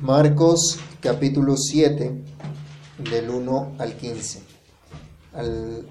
Marcos 0.00 0.78
capítulo 1.00 1.56
7, 1.56 2.12
del 3.10 3.30
1 3.30 3.72
al 3.78 3.94
15. 3.94 4.40
Al- 5.34 5.84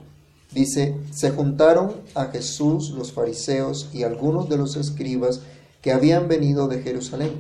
dice, 0.52 0.96
se 1.12 1.32
juntaron 1.32 1.92
a 2.16 2.26
Jesús 2.26 2.92
los 2.92 3.12
fariseos 3.12 3.90
y 3.94 4.04
algunos 4.04 4.50
de 4.50 4.58
los 4.58 4.76
escribas 4.76 5.42
que 5.82 5.92
habían 5.92 6.28
venido 6.28 6.68
de 6.68 6.82
Jerusalén. 6.82 7.32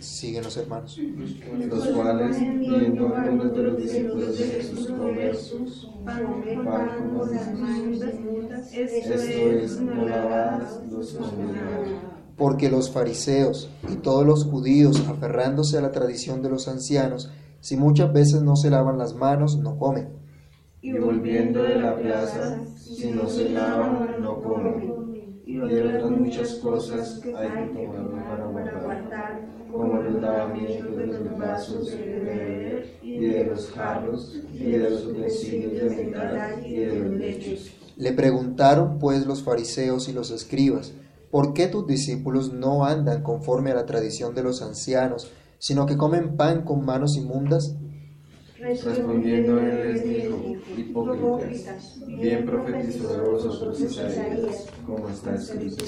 Siguen 0.00 0.42
los 0.42 0.56
hermanos. 0.56 0.98
los 0.98 1.86
cuales, 1.88 2.40
viendo 2.40 3.14
algunos 3.14 3.54
de 3.56 3.62
los 3.62 3.76
discípulos 3.76 4.36
de 4.36 4.44
Jesús 4.46 4.86
comer 4.88 5.38
pan 6.64 7.16
con 7.16 7.30
las 7.32 7.54
manos 7.56 8.00
desnudas, 8.00 8.72
esto 8.72 9.12
es, 9.52 9.80
no 9.80 10.04
lavadas, 10.08 10.80
los 10.90 11.12
condenaron. 11.12 12.11
Porque 12.36 12.70
los 12.70 12.90
fariseos 12.90 13.70
y 13.88 13.96
todos 13.96 14.26
los 14.26 14.44
judíos, 14.44 15.02
aferrándose 15.08 15.78
a 15.78 15.82
la 15.82 15.90
tradición 15.90 16.42
de 16.42 16.50
los 16.50 16.68
ancianos, 16.68 17.30
si 17.60 17.76
muchas 17.76 18.12
veces 18.12 18.42
no 18.42 18.56
se 18.56 18.70
lavan 18.70 18.98
las 18.98 19.14
manos, 19.14 19.56
no 19.56 19.78
comen. 19.78 20.08
Y 20.80 20.92
volviendo 20.98 21.62
de 21.62 21.76
la 21.76 21.96
plaza, 21.96 22.60
si 22.76 23.10
no 23.12 23.28
se 23.28 23.50
lavan, 23.50 24.20
no 24.20 24.40
comen. 24.40 25.02
Y 25.44 25.58
otras 25.58 26.10
muchas 26.10 26.54
cosas 26.54 27.20
hay 27.24 27.68
que 27.68 27.86
tomar 27.86 28.28
para 28.28 28.46
guardar, 28.46 29.48
como 29.70 30.02
los 30.02 30.20
lavamientos 30.20 30.96
de 30.96 31.06
los 31.06 31.38
vasos 31.38 31.86
de 31.86 31.96
beber, 31.96 32.98
y 33.02 33.26
de 33.26 33.44
los 33.44 33.70
jarros, 33.70 34.40
y 34.52 34.70
de 34.70 34.90
los 34.90 35.04
utensilios 35.06 35.72
de 35.72 36.04
metal, 36.04 36.66
y 36.66 36.74
de 36.76 36.98
los 36.98 37.10
lechos. 37.12 37.72
Le 37.96 38.12
preguntaron 38.12 38.98
pues 38.98 39.26
los 39.26 39.42
fariseos 39.42 40.08
y 40.08 40.12
los 40.12 40.30
escribas, 40.30 40.94
¿por 41.32 41.54
qué 41.54 41.66
tus 41.66 41.86
discípulos 41.86 42.52
no 42.52 42.84
andan 42.84 43.22
conforme 43.22 43.70
a 43.70 43.74
la 43.74 43.86
tradición 43.86 44.34
de 44.34 44.42
los 44.42 44.60
ancianos, 44.60 45.32
sino 45.58 45.86
que 45.86 45.96
comen 45.96 46.36
pan 46.36 46.62
con 46.62 46.84
manos 46.84 47.16
inmundas? 47.16 47.74
Respondiendo 48.60 49.58
él 49.58 49.92
les 49.92 50.04
dijo, 50.04 50.38
hipócritas, 50.76 51.98
bien 52.06 52.44
profetizó 52.44 53.08
de 53.08 53.30
vosotros 53.30 53.80
Isaías, 53.80 54.66
como 54.86 55.08
está 55.08 55.34
escrito. 55.34 55.84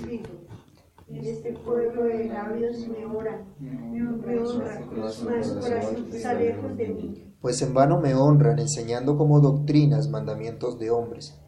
Este 1.12 1.52
pueblo 1.52 2.04
de 2.04 2.24
labios 2.24 2.88
me 2.88 3.04
ora, 3.04 3.44
me 3.60 4.02
honra, 4.38 4.80
mas 4.96 5.14
su 5.14 5.26
corazón 5.26 6.08
está 6.10 6.34
lejos 6.34 6.76
de 6.76 6.88
mí. 6.88 7.34
Pues 7.42 7.60
en 7.60 7.74
vano 7.74 8.00
me 8.00 8.14
honran 8.14 8.58
enseñando 8.58 9.18
como 9.18 9.40
doctrinas 9.40 10.08
mandamientos 10.08 10.78
de 10.78 10.90
hombres. 10.90 11.38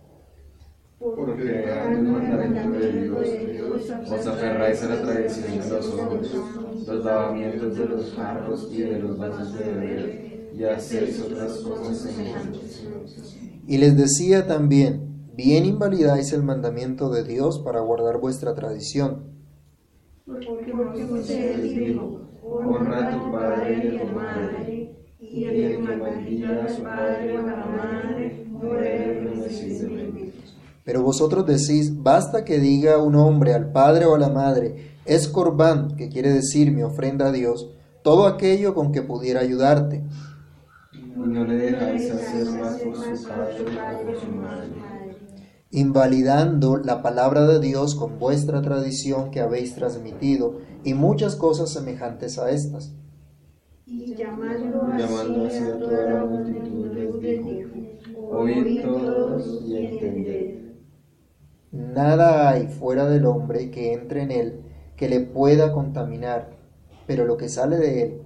Porque 0.98 1.64
el 1.64 2.02
mandamiento 2.02 2.78
de 2.78 3.02
Dios, 3.02 3.91
os 4.11 4.27
aferráis 4.27 4.83
a 4.83 4.89
la 4.89 5.03
tradición 5.03 5.61
de 5.61 5.69
los 5.69 5.92
hombres, 5.92 6.33
los 6.86 7.05
lavamientos 7.05 7.77
de 7.77 7.84
los 7.84 8.14
jarros 8.14 8.69
y 8.72 8.80
de 8.80 8.98
los 9.00 9.19
vasos 9.19 9.58
de 9.58 9.64
beber, 9.64 10.50
y 10.55 10.64
hacéis 10.64 11.20
otras 11.20 11.58
cosas 11.58 11.98
semejantes. 11.98 12.83
Y 13.66 13.77
les 13.77 13.94
decía 13.94 14.47
también, 14.47 15.33
bien 15.36 15.66
invalidáis 15.66 16.33
el 16.33 16.42
mandamiento 16.42 17.10
de 17.10 17.25
Dios 17.25 17.58
para 17.58 17.81
guardar 17.81 18.19
vuestra 18.19 18.55
tradición. 18.55 19.36
Porque 20.25 20.72
Moisés 20.72 21.62
dijo, 21.62 22.22
Honra 22.42 23.08
a 23.08 23.10
tu 23.10 23.33
padre 23.33 23.84
y 23.84 23.97
a 23.97 24.00
tu 24.00 24.06
madre, 24.14 24.97
y 25.20 25.44
el 25.44 25.86
que 25.86 25.97
maldiga 25.97 26.64
a 26.64 26.69
su 26.69 26.83
padre 26.83 27.36
o 27.36 27.41
a 27.41 27.42
la 27.42 27.66
madre, 27.66 28.47
muere. 28.48 29.06
Pero 30.87 31.03
vosotros 31.03 31.45
decís, 31.45 32.01
basta 32.01 32.45
que 32.45 32.61
diga 32.61 32.98
un 32.98 33.17
hombre 33.17 33.53
al 33.53 33.73
padre 33.73 34.06
o 34.06 34.15
a 34.15 34.20
la 34.20 34.29
madre, 34.29 34.93
es 35.05 35.27
corbán, 35.27 35.97
que 35.97 36.09
quiere 36.09 36.33
decir 36.33 36.70
mi 36.70 36.83
ofrenda 36.83 37.27
a 37.27 37.33
Dios, 37.33 37.69
todo 38.03 38.28
aquello 38.28 38.73
con 38.73 38.93
que 38.93 39.03
pudiera 39.03 39.41
ayudarte. 39.41 40.05
Y 40.93 41.28
no 41.28 41.45
le 41.45 41.56
dejáis 41.56 42.09
hacer 42.09 42.47
más 42.53 42.77
por 42.77 42.95
su 42.95 43.28
padre 43.28 43.62
o 43.62 44.06
por 44.06 44.21
su 44.21 44.31
madre. 44.31 44.71
invalidando 45.72 46.77
la 46.77 47.03
palabra 47.03 47.49
de 47.49 47.59
Dios 47.59 47.97
con 47.97 48.21
vuestra 48.21 48.62
tradición 48.62 49.33
que 49.33 49.41
habéis 49.41 49.75
transmitido 49.75 50.60
y 50.84 50.94
muchas 50.94 51.34
cosas 51.34 51.71
semejantes 51.71 52.39
a 52.39 52.50
estas. 52.50 52.93
y 53.87 54.15
llamando 54.15 54.87
Llamando 54.97 55.47
así 55.47 55.56
así 55.56 55.65
a 55.69 55.78
toda 55.81 56.10
la 56.12 56.25
multitud, 56.25 56.93
les 56.93 57.21
dijo, 57.21 57.71
Oíd 58.31 58.83
todos 58.83 59.62
y 59.66 59.77
entended. 59.77 60.66
Nada 61.76 62.48
hay 62.48 62.69
fuera 62.69 63.06
del 63.06 63.26
hombre 63.26 63.70
que 63.70 63.92
entre 63.92 64.22
en 64.22 64.31
él 64.31 64.60
que 64.97 65.09
le 65.09 65.20
pueda 65.20 65.72
contaminar, 65.72 66.56
pero 67.06 67.26
lo 67.26 67.37
que 67.37 67.48
sale 67.48 67.76
de 67.76 68.03
él, 68.03 68.22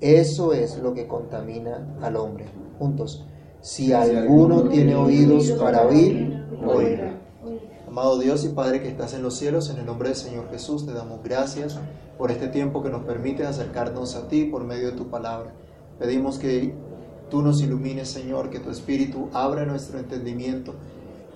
eso 0.00 0.52
es 0.52 0.78
lo 0.78 0.94
que 0.94 1.06
contamina 1.06 1.96
al 2.02 2.16
hombre. 2.16 2.46
Juntos, 2.78 3.24
si 3.60 3.92
alguno 3.92 4.68
tiene 4.68 4.96
oídos 4.96 5.50
para 5.52 5.86
oír, 5.86 6.44
oiga. 6.66 7.14
Amado 7.86 8.18
Dios 8.18 8.44
y 8.44 8.48
Padre 8.48 8.82
que 8.82 8.88
estás 8.88 9.14
en 9.14 9.22
los 9.22 9.34
cielos, 9.34 9.70
en 9.70 9.78
el 9.78 9.86
nombre 9.86 10.08
del 10.08 10.16
Señor 10.16 10.50
Jesús 10.50 10.84
te 10.84 10.92
damos 10.92 11.22
gracias 11.22 11.78
por 12.16 12.30
este 12.30 12.48
tiempo 12.48 12.82
que 12.82 12.90
nos 12.90 13.02
permite 13.04 13.46
acercarnos 13.46 14.14
a 14.16 14.28
ti 14.28 14.44
por 14.44 14.64
medio 14.64 14.90
de 14.90 14.96
tu 14.96 15.08
palabra. 15.08 15.52
Pedimos 15.98 16.38
que 16.38 16.74
tú 17.30 17.42
nos 17.42 17.62
ilumines, 17.62 18.08
Señor, 18.08 18.50
que 18.50 18.60
tu 18.60 18.70
Espíritu 18.70 19.28
abra 19.32 19.64
nuestro 19.64 19.98
entendimiento, 19.98 20.74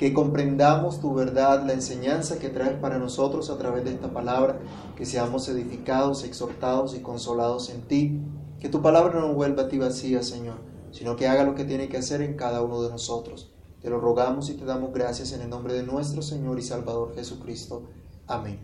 que 0.02 0.12
comprendamos 0.12 1.00
tu 1.00 1.14
verdad, 1.14 1.64
la 1.64 1.74
enseñanza 1.74 2.40
que 2.40 2.48
traes 2.48 2.76
para 2.76 2.98
nosotros 2.98 3.50
a 3.50 3.56
través 3.56 3.84
de 3.84 3.92
esta 3.92 4.12
palabra, 4.12 4.58
que 4.96 5.06
seamos 5.06 5.48
edificados, 5.48 6.24
exhortados 6.24 6.96
y 6.96 7.02
consolados 7.02 7.70
en 7.70 7.82
ti, 7.82 8.20
que 8.58 8.68
tu 8.68 8.82
palabra 8.82 9.20
no 9.20 9.32
vuelva 9.32 9.62
a 9.62 9.68
ti 9.68 9.78
vacía, 9.78 10.24
Señor, 10.24 10.56
sino 10.90 11.14
que 11.14 11.28
haga 11.28 11.44
lo 11.44 11.54
que 11.54 11.64
tiene 11.64 11.88
que 11.88 11.98
hacer 11.98 12.20
en 12.20 12.34
cada 12.34 12.62
uno 12.62 12.82
de 12.82 12.90
nosotros. 12.90 13.52
Te 13.80 13.90
lo 13.90 14.00
rogamos 14.00 14.50
y 14.50 14.54
te 14.54 14.64
damos 14.64 14.92
gracias 14.92 15.30
en 15.34 15.42
el 15.42 15.50
nombre 15.50 15.72
de 15.72 15.84
nuestro 15.84 16.20
Señor 16.20 16.58
y 16.58 16.62
Salvador 16.62 17.14
Jesucristo. 17.14 17.84
Amén. 18.26 18.58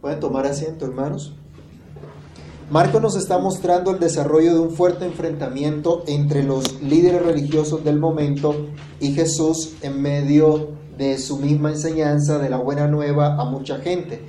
¿Pueden 0.00 0.18
tomar 0.18 0.46
asiento, 0.46 0.86
hermanos? 0.86 1.34
Marco 2.70 3.00
nos 3.00 3.16
está 3.16 3.38
mostrando 3.38 3.92
el 3.92 3.98
desarrollo 3.98 4.52
de 4.52 4.60
un 4.60 4.72
fuerte 4.72 5.06
enfrentamiento 5.06 6.04
entre 6.06 6.42
los 6.42 6.82
líderes 6.82 7.24
religiosos 7.24 7.82
del 7.82 7.98
momento 7.98 8.54
y 9.00 9.14
Jesús 9.14 9.72
en 9.80 10.02
medio 10.02 10.72
de 10.98 11.16
su 11.16 11.38
misma 11.38 11.70
enseñanza 11.70 12.38
de 12.38 12.50
la 12.50 12.58
buena 12.58 12.86
nueva 12.86 13.36
a 13.40 13.46
mucha 13.46 13.78
gente. 13.78 14.20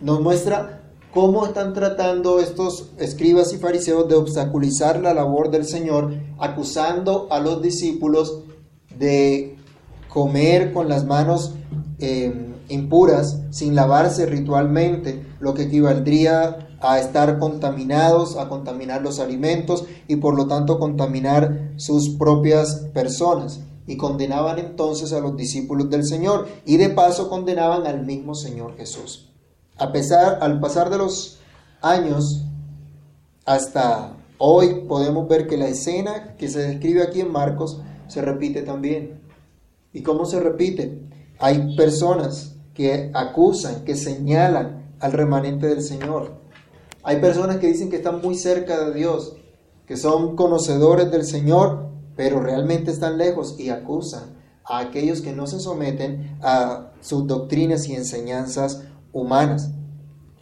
Nos 0.00 0.20
muestra 0.20 0.82
cómo 1.12 1.46
están 1.46 1.72
tratando 1.72 2.40
estos 2.40 2.90
escribas 2.98 3.52
y 3.52 3.58
fariseos 3.58 4.08
de 4.08 4.16
obstaculizar 4.16 5.00
la 5.00 5.14
labor 5.14 5.52
del 5.52 5.64
Señor, 5.64 6.14
acusando 6.40 7.28
a 7.30 7.38
los 7.38 7.62
discípulos 7.62 8.42
de 8.98 9.56
comer 10.08 10.72
con 10.72 10.88
las 10.88 11.04
manos 11.04 11.54
eh, 12.00 12.50
impuras 12.68 13.40
sin 13.50 13.76
lavarse 13.76 14.26
ritualmente, 14.26 15.24
lo 15.38 15.54
que 15.54 15.62
equivaldría 15.62 16.73
a 16.84 17.00
estar 17.00 17.38
contaminados, 17.38 18.36
a 18.36 18.48
contaminar 18.48 19.00
los 19.00 19.18
alimentos 19.18 19.86
y 20.06 20.16
por 20.16 20.36
lo 20.36 20.46
tanto 20.46 20.78
contaminar 20.78 21.72
sus 21.76 22.10
propias 22.10 22.86
personas. 22.92 23.60
Y 23.86 23.96
condenaban 23.96 24.58
entonces 24.58 25.12
a 25.12 25.20
los 25.20 25.36
discípulos 25.36 25.90
del 25.90 26.04
Señor 26.04 26.46
y 26.64 26.76
de 26.76 26.90
paso 26.90 27.28
condenaban 27.28 27.86
al 27.86 28.04
mismo 28.04 28.34
Señor 28.34 28.76
Jesús. 28.76 29.30
A 29.76 29.92
pesar, 29.92 30.38
al 30.40 30.60
pasar 30.60 30.90
de 30.90 30.98
los 30.98 31.38
años 31.80 32.44
hasta 33.44 34.12
hoy 34.38 34.84
podemos 34.88 35.28
ver 35.28 35.46
que 35.46 35.56
la 35.56 35.68
escena 35.68 36.34
que 36.38 36.48
se 36.48 36.60
describe 36.60 37.02
aquí 37.02 37.20
en 37.20 37.32
Marcos 37.32 37.80
se 38.08 38.22
repite 38.22 38.62
también. 38.62 39.20
¿Y 39.92 40.02
cómo 40.02 40.26
se 40.26 40.40
repite? 40.40 40.98
Hay 41.38 41.76
personas 41.76 42.56
que 42.74 43.10
acusan, 43.14 43.84
que 43.84 43.96
señalan 43.96 44.94
al 45.00 45.12
remanente 45.12 45.66
del 45.66 45.82
Señor. 45.82 46.43
Hay 47.04 47.20
personas 47.20 47.58
que 47.58 47.68
dicen 47.68 47.90
que 47.90 47.96
están 47.96 48.22
muy 48.22 48.34
cerca 48.34 48.86
de 48.86 48.94
Dios, 48.94 49.36
que 49.86 49.98
son 49.98 50.36
conocedores 50.36 51.10
del 51.10 51.26
Señor, 51.26 51.90
pero 52.16 52.40
realmente 52.40 52.90
están 52.90 53.18
lejos 53.18 53.56
y 53.58 53.68
acusan 53.68 54.34
a 54.64 54.78
aquellos 54.78 55.20
que 55.20 55.32
no 55.32 55.46
se 55.46 55.60
someten 55.60 56.38
a 56.40 56.92
sus 57.02 57.26
doctrinas 57.26 57.86
y 57.88 57.94
enseñanzas 57.94 58.84
humanas. 59.12 59.70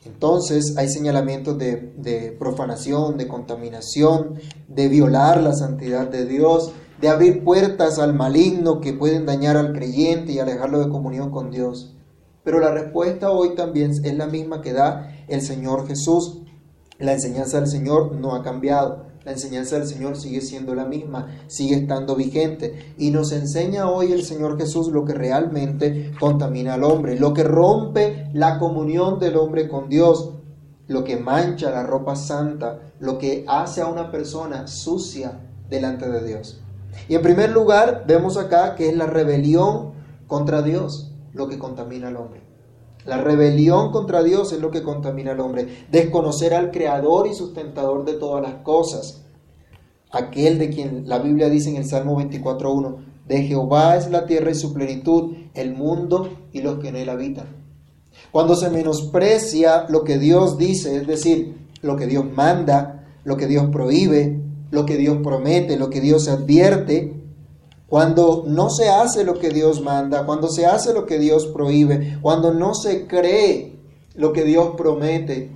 Entonces 0.05 0.77
hay 0.79 0.89
señalamientos 0.89 1.59
de, 1.59 1.93
de, 1.97 2.31
profanación, 2.31 3.17
de 3.17 3.27
contaminación, 3.27 4.35
de 4.69 4.89
violar 4.89 5.43
la 5.43 5.55
santidad 5.55 6.09
de 6.09 6.27
Dios, 6.27 6.73
de 7.01 7.09
abrir 7.09 7.43
puertas 7.43 7.99
al 7.99 8.15
maligno 8.15 8.81
que 8.81 8.93
pueden 8.93 9.27
dañar 9.27 9.57
al 9.57 9.73
creyente 9.73 10.33
y 10.33 10.39
alejarlo 10.39 10.79
de 10.79 10.91
comunión 10.91 11.31
con 11.33 11.51
Dios. 11.51 11.97
Pero 12.45 12.61
la 12.61 12.73
respuesta 12.73 13.31
hoy 13.31 13.55
también 13.55 13.91
es 13.91 14.15
la 14.17 14.27
misma 14.27 14.63
que 14.63 14.73
da 14.73 15.13
el 15.29 15.43
Señor 15.43 15.87
Jesús. 15.87 16.42
La 17.03 17.15
enseñanza 17.15 17.59
del 17.59 17.69
Señor 17.69 18.13
no 18.13 18.37
ha 18.37 18.45
cambiado. 18.45 19.07
La 19.25 19.33
enseñanza 19.33 19.77
del 19.77 19.89
Señor 19.89 20.17
sigue 20.17 20.41
siendo 20.41 20.73
la 20.77 20.85
misma, 20.85 21.27
sigue 21.49 21.75
estando 21.75 22.15
vigente. 22.15 22.95
Y 22.97 23.11
nos 23.11 23.33
enseña 23.33 23.91
hoy 23.91 24.13
el 24.13 24.23
Señor 24.23 24.57
Jesús 24.57 24.87
lo 24.87 25.05
que 25.05 25.13
realmente 25.13 26.13
contamina 26.21 26.75
al 26.75 26.85
hombre, 26.85 27.19
lo 27.19 27.35
que 27.35 27.43
rompe 27.43 28.31
la 28.35 28.61
comunión 28.61 29.19
del 29.19 29.37
hombre 29.37 29.69
con 29.69 29.89
Dios, 29.89 30.35
lo 30.87 31.03
que 31.03 31.17
mancha 31.17 31.73
la 31.73 31.83
ropa 31.83 32.15
santa, 32.15 32.93
lo 33.01 33.19
que 33.19 33.45
hace 33.49 33.81
a 33.81 33.89
una 33.89 34.13
persona 34.13 34.69
sucia 34.69 35.41
delante 35.69 36.09
de 36.09 36.25
Dios. 36.25 36.61
Y 37.09 37.17
en 37.17 37.23
primer 37.23 37.51
lugar, 37.51 38.05
vemos 38.07 38.37
acá 38.37 38.77
que 38.77 38.89
es 38.89 38.97
la 38.97 39.07
rebelión 39.07 39.91
contra 40.29 40.63
Dios 40.63 41.11
lo 41.33 41.49
que 41.49 41.59
contamina 41.59 42.07
al 42.09 42.17
hombre. 42.17 42.42
La 43.05 43.19
rebelión 43.19 43.91
contra 43.91 44.23
Dios 44.23 44.53
es 44.53 44.61
lo 44.61 44.71
que 44.71 44.83
contamina 44.83 45.33
al 45.33 45.41
hombre. 45.41 45.87
Desconocer 45.91 46.55
al 46.55 46.71
Creador 46.71 47.27
y 47.27 47.35
sustentador 47.35 48.05
de 48.05 48.15
todas 48.15 48.43
las 48.43 48.63
cosas. 48.63 49.23
Aquel 50.11 50.59
de 50.59 50.71
quien 50.71 51.09
la 51.09 51.19
Biblia 51.19 51.49
dice 51.49 51.71
en 51.71 51.77
el 51.77 51.87
Salmo 51.87 52.21
24.1, 52.21 52.97
de 53.27 53.43
Jehová 53.45 53.97
es 53.97 54.11
la 54.11 54.27
tierra 54.27 54.51
y 54.51 54.55
su 54.55 54.73
plenitud, 54.73 55.35
el 55.55 55.75
mundo 55.75 56.29
y 56.53 56.61
los 56.61 56.79
que 56.79 56.89
en 56.89 56.97
él 56.97 57.09
habitan. 57.09 57.47
Cuando 58.31 58.55
se 58.57 58.71
menosprecia 58.71 59.87
lo 59.89 60.05
que 60.05 60.19
Dios 60.19 60.59
dice, 60.59 60.97
es 60.97 61.07
decir, 61.07 61.57
lo 61.81 61.97
que 61.97 62.07
Dios 62.07 62.25
manda, 62.31 63.07
lo 63.25 63.37
que 63.37 63.47
Dios 63.47 63.67
prohíbe, 63.73 64.41
lo 64.71 64.87
que 64.87 64.97
Dios 64.97 65.19
promete, 65.23 65.77
lo 65.77 65.91
que 65.91 66.01
Dios 66.01 66.29
advierte, 66.29 67.22
cuando 67.93 68.45
no 68.47 68.71
se 68.71 68.89
hace 68.89 69.23
lo 69.23 69.39
que 69.39 69.51
Dios 69.51 69.83
manda, 69.83 70.25
cuando 70.25 70.49
se 70.49 70.65
hace 70.65 70.95
lo 70.95 71.05
que 71.05 71.19
Dios 71.19 71.49
prohíbe, 71.49 72.17
cuando 72.23 72.55
no 72.55 72.75
se 72.75 73.07
cree 73.07 73.75
lo 74.15 74.33
que 74.33 74.45
Dios 74.45 74.71
promete 74.79 75.51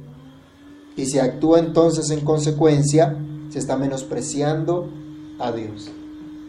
y 0.99 1.06
se 1.06 1.23
actúa 1.23 1.61
entonces 1.61 2.11
en 2.11 2.21
consecuencia, 2.21 3.17
se 3.49 3.59
está 3.59 3.79
menospreciando 3.79 4.87
a 5.38 5.50
Dios. 5.50 5.88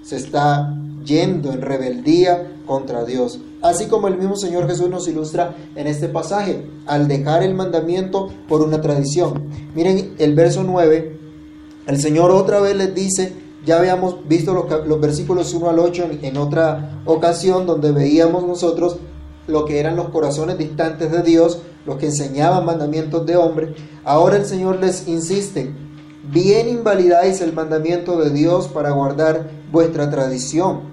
Se 0.03 0.17
está 0.17 0.77
yendo 1.05 1.53
en 1.53 1.61
rebeldía 1.61 2.51
contra 2.65 3.05
Dios. 3.05 3.39
Así 3.61 3.85
como 3.85 4.09
el 4.09 4.17
mismo 4.17 4.35
Señor 4.35 4.67
Jesús 4.67 4.89
nos 4.89 5.07
ilustra 5.07 5.55
en 5.77 5.87
este 5.87 6.09
pasaje, 6.09 6.69
al 6.85 7.07
dejar 7.07 7.43
el 7.43 7.53
mandamiento 7.53 8.27
por 8.49 8.61
una 8.61 8.81
tradición. 8.81 9.43
Miren 9.73 10.15
el 10.17 10.35
verso 10.35 10.65
9, 10.65 11.17
el 11.87 12.01
Señor 12.01 12.31
otra 12.31 12.59
vez 12.59 12.75
les 12.75 12.93
dice, 12.93 13.46
ya 13.67 13.79
habíamos 13.79 14.25
visto 14.25 14.53
los, 14.53 15.01
versículos 15.01 15.53
1 15.53 15.69
al 15.69 15.79
8 15.79 16.09
en, 16.21 16.37
otra 16.37 17.01
ocasión 17.03 17.65
donde 17.65 17.91
veíamos 17.91 18.47
nosotros 18.47 18.95
lo 19.45 19.65
que 19.65 19.81
eran 19.81 19.97
los 19.97 20.07
corazones 20.07 20.57
distantes 20.57 21.11
de 21.11 21.21
Dios, 21.21 21.59
los 21.85 21.97
que 21.97 22.05
enseñaban 22.05 22.65
mandamientos 22.65 23.25
de 23.25 23.35
hombre. 23.35 23.75
Ahora 24.05 24.37
el 24.37 24.45
Señor 24.45 24.79
les 24.79 25.05
insiste, 25.09 25.73
bien 26.31 26.69
invalidáis 26.69 27.41
el 27.41 27.51
mandamiento 27.51 28.17
de 28.17 28.29
Dios 28.29 28.69
para 28.69 28.91
guardar 28.91 29.49
vuestra 29.69 30.09
tradición. 30.09 30.83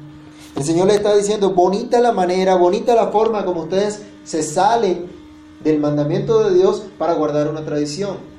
El 0.56 0.64
Señor 0.64 0.88
le 0.88 0.94
está 0.96 1.16
diciendo, 1.16 1.50
bonita 1.50 2.00
la 2.00 2.10
manera, 2.10 2.56
bonita 2.56 2.96
la 2.96 3.12
forma 3.12 3.44
como 3.44 3.62
ustedes 3.62 4.02
se 4.24 4.42
salen 4.42 5.06
del 5.62 5.78
mandamiento 5.78 6.42
de 6.42 6.56
Dios 6.56 6.82
para 6.98 7.14
guardar 7.14 7.48
una 7.48 7.64
tradición. 7.64 8.33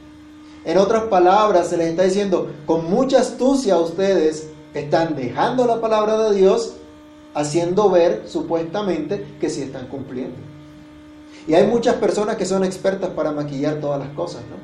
En 0.66 0.80
otras 0.80 1.04
palabras, 1.04 1.70
se 1.70 1.78
les 1.78 1.90
está 1.90 2.04
diciendo, 2.04 2.52
con 2.66 2.90
mucha 2.90 3.20
astucia 3.20 3.78
ustedes 3.78 4.50
están 4.74 5.16
dejando 5.16 5.66
la 5.66 5.80
palabra 5.80 6.18
de 6.30 6.36
Dios, 6.36 6.74
haciendo 7.36 7.90
ver 7.90 8.24
supuestamente 8.28 9.26
que 9.40 9.50
sí 9.50 9.62
están 9.62 9.88
cumpliendo. 9.88 10.36
Y 11.48 11.54
hay 11.54 11.68
muchas 11.68 11.96
personas 11.96 12.38
que 12.38 12.46
son 12.46 12.64
expertas 12.64 13.12
para 13.12 13.32
maquillar 13.32 13.80
todas 13.80 14.00
las 14.00 14.10
cosas, 14.10 14.42
¿no? 14.50 14.58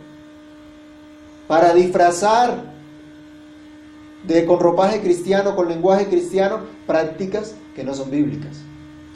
Para 1.48 1.74
disfrazar 1.74 2.72
de 4.24 4.46
con 4.46 4.60
ropaje 4.60 5.02
cristiano, 5.02 5.56
con 5.56 5.68
lenguaje 5.68 6.08
cristiano, 6.08 6.62
prácticas 6.88 7.54
que 7.76 7.84
no 7.84 7.94
son 7.94 8.10
bíblicas, 8.10 8.58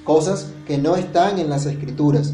cosas 0.03 0.51
que 0.67 0.77
no 0.77 0.95
están 0.95 1.39
en 1.39 1.49
las 1.49 1.65
escrituras. 1.65 2.33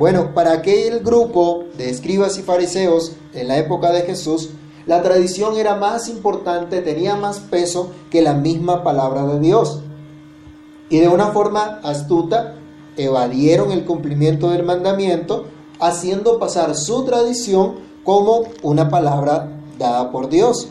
Bueno, 0.00 0.32
para 0.32 0.52
aquel 0.52 1.00
grupo 1.00 1.64
de 1.76 1.90
escribas 1.90 2.38
y 2.38 2.42
fariseos 2.42 3.12
en 3.34 3.48
la 3.48 3.58
época 3.58 3.92
de 3.92 4.00
Jesús, 4.00 4.48
la 4.86 5.02
tradición 5.02 5.58
era 5.58 5.76
más 5.76 6.08
importante, 6.08 6.80
tenía 6.80 7.16
más 7.16 7.38
peso 7.38 7.90
que 8.10 8.22
la 8.22 8.32
misma 8.32 8.82
palabra 8.82 9.26
de 9.26 9.40
Dios. 9.40 9.80
Y 10.88 11.00
de 11.00 11.08
una 11.08 11.32
forma 11.32 11.80
astuta 11.82 12.54
evadieron 12.96 13.72
el 13.72 13.84
cumplimiento 13.84 14.48
del 14.48 14.62
mandamiento, 14.62 15.44
haciendo 15.80 16.38
pasar 16.38 16.76
su 16.76 17.04
tradición 17.04 17.74
como 18.02 18.44
una 18.62 18.88
palabra 18.88 19.60
dada 19.78 20.10
por 20.10 20.30
Dios. 20.30 20.68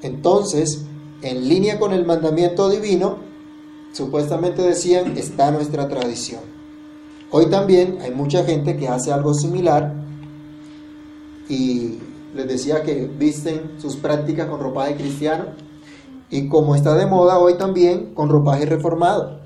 Entonces, 0.00 0.82
en 1.22 1.48
línea 1.48 1.80
con 1.80 1.92
el 1.92 2.06
mandamiento 2.06 2.70
divino, 2.70 3.16
supuestamente 3.90 4.62
decían, 4.62 5.18
está 5.18 5.50
nuestra 5.50 5.88
tradición. 5.88 6.49
Hoy 7.32 7.46
también 7.46 7.98
hay 8.00 8.10
mucha 8.10 8.44
gente 8.44 8.76
que 8.76 8.88
hace 8.88 9.12
algo 9.12 9.34
similar 9.34 9.94
y 11.48 11.98
les 12.34 12.48
decía 12.48 12.82
que 12.82 13.06
visten 13.06 13.80
sus 13.80 13.94
prácticas 13.94 14.48
con 14.48 14.58
ropaje 14.58 14.96
cristiano 14.96 15.44
y 16.28 16.48
como 16.48 16.74
está 16.74 16.96
de 16.96 17.06
moda 17.06 17.38
hoy 17.38 17.56
también 17.56 18.14
con 18.14 18.30
ropaje 18.30 18.66
reformado. 18.66 19.42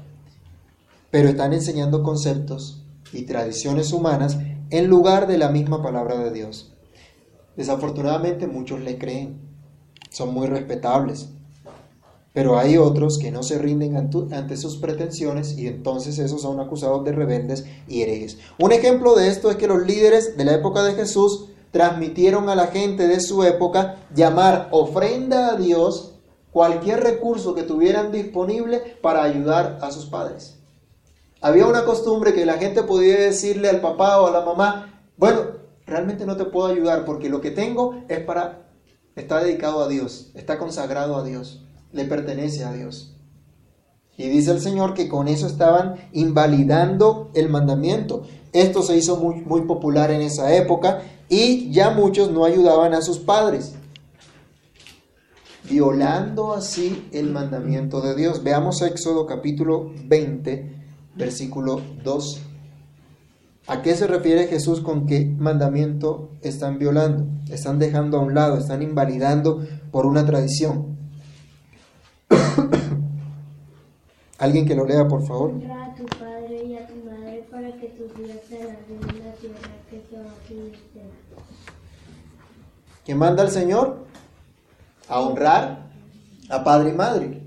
Pero 1.11 1.29
están 1.29 1.53
enseñando 1.53 2.03
conceptos 2.03 2.83
y 3.13 3.27
tradiciones 3.27 3.93
humanas 3.93 4.39
en 4.71 4.87
lugar 4.87 5.27
de 5.27 5.37
la 5.37 5.51
misma 5.51 5.83
palabra 5.83 6.17
de 6.19 6.33
Dios. 6.33 6.73
Desafortunadamente 7.55 8.47
muchos 8.47 8.81
le 8.81 8.97
creen, 8.97 9.43
son 10.09 10.33
muy 10.33 10.47
respetables, 10.47 11.29
pero 12.35 12.59
hay 12.59 12.77
otros 12.77 13.19
que 13.19 13.31
no 13.31 13.45
se 13.45 13.59
rinden 13.59 13.97
ante 13.97 14.57
sus 14.57 14.77
pretensiones 14.79 15.57
y 15.57 15.69
entonces 15.69 16.19
esos 16.19 16.43
son 16.43 16.59
acusados 16.59 17.05
de 17.05 17.13
rebeldes 17.13 17.65
y 17.87 18.03
herejes. 18.03 18.39
Un 18.59 18.73
ejemplo 18.73 19.15
de 19.15 19.29
esto 19.29 19.53
es 19.53 19.57
que 19.57 19.69
los 19.69 19.87
líderes 19.87 20.37
de 20.37 20.45
la 20.45 20.55
época 20.55 20.83
de 20.83 20.95
Jesús 20.95 21.47
transmitieron 21.71 22.49
a 22.49 22.57
la 22.57 22.67
gente 22.67 23.07
de 23.07 23.21
su 23.21 23.45
época 23.45 24.09
llamar 24.13 24.69
ofrenda 24.73 25.53
a 25.53 25.57
Dios 25.57 26.15
cualquier 26.51 27.05
recurso 27.05 27.55
que 27.55 27.63
tuvieran 27.63 28.11
disponible 28.11 28.99
para 29.01 29.23
ayudar 29.23 29.79
a 29.81 29.93
sus 29.93 30.07
padres. 30.07 30.59
Había 31.41 31.67
una 31.67 31.85
costumbre 31.85 32.35
que 32.35 32.47
la 32.47 32.55
gente 32.55 32.83
podía 32.83 33.15
decirle 33.17 33.69
al 33.69 33.81
papá 33.81 34.21
o 34.21 34.27
a 34.27 34.33
la 34.33 34.41
mamá, 34.45 35.05
bueno, 35.17 35.43
realmente 35.87 36.27
no 36.27 36.37
te 36.37 36.47
puedo 36.47 36.67
ayudar 36.67 37.05
porque 37.05 37.29
lo 37.29 37.41
que 37.41 37.53
tengo 37.53 38.03
es 38.09 38.19
para, 38.19 38.67
está 39.15 39.39
dedicado 39.39 39.85
a 39.85 39.89
Dios, 39.89 40.33
está 40.35 40.59
consagrado 40.59 41.17
a 41.17 41.23
Dios 41.23 41.61
le 41.95 42.05
pertenece 42.05 42.65
a 42.65 42.73
Dios. 42.73 43.15
Y 44.17 44.29
dice 44.29 44.51
el 44.51 44.61
Señor 44.61 44.95
que 44.95 45.09
con 45.09 45.29
eso 45.29 45.47
estaban 45.47 45.95
invalidando 46.13 47.31
el 47.35 47.49
mandamiento. 47.49 48.23
Esto 48.53 48.83
se 48.83 48.97
hizo 48.97 49.17
muy, 49.17 49.37
muy 49.37 49.63
popular 49.63 50.11
en 50.11 50.21
esa 50.21 50.55
época 50.55 51.03
y 51.29 51.73
ya 51.73 51.91
muchos 51.91 52.31
no 52.31 52.45
ayudaban 52.45 52.95
a 52.95 53.03
sus 53.03 53.19
padres, 53.19 53.75
violando 55.69 56.53
así 56.53 57.09
el 57.13 57.31
mandamiento 57.31 58.01
de 58.01 58.15
Dios. 58.15 58.45
Veamos 58.45 58.83
Éxodo 58.83 59.27
capítulo 59.27 59.91
20, 60.05 60.73
versículo 61.17 61.81
2. 62.05 62.41
¿A 63.67 63.83
qué 63.83 63.97
se 63.97 64.07
refiere 64.07 64.47
Jesús 64.47 64.81
con 64.81 65.07
qué 65.07 65.25
mandamiento 65.25 66.31
están 66.43 66.79
violando? 66.79 67.27
Están 67.51 67.79
dejando 67.79 68.19
a 68.19 68.21
un 68.21 68.35
lado, 68.35 68.59
están 68.59 68.83
invalidando 68.83 69.65
por 69.91 70.07
una 70.07 70.27
tradición. 70.27 70.94
Alguien 74.39 74.67
que 74.67 74.75
lo 74.75 74.85
lea, 74.85 75.07
por 75.07 75.25
favor. 75.27 75.51
Honra 75.51 75.85
a 75.85 75.95
tu 75.95 76.05
padre 76.07 76.65
y 76.65 76.77
a 76.77 76.87
tu 76.87 76.95
madre 77.05 77.47
para 77.51 77.73
que 77.73 77.89
tus 77.89 78.17
días 78.17 78.39
se 78.49 78.63
alarguen 78.63 79.01
en 79.09 79.25
la 79.25 79.33
tierra 79.35 79.59
que 79.91 80.03
Jehová 80.11 80.31
tu 80.49 80.55
¿Qué 83.05 83.15
manda 83.15 83.43
el 83.43 83.51
Señor? 83.51 84.05
A 85.09 85.21
honrar 85.21 85.91
a 86.49 86.65
padre 86.65 86.91
y 86.91 86.95
madre. 86.95 87.43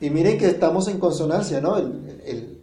Y 0.00 0.10
miren 0.10 0.38
que 0.38 0.46
estamos 0.46 0.86
en 0.88 0.98
consonancia, 0.98 1.60
¿no? 1.60 1.76
El, 1.76 2.60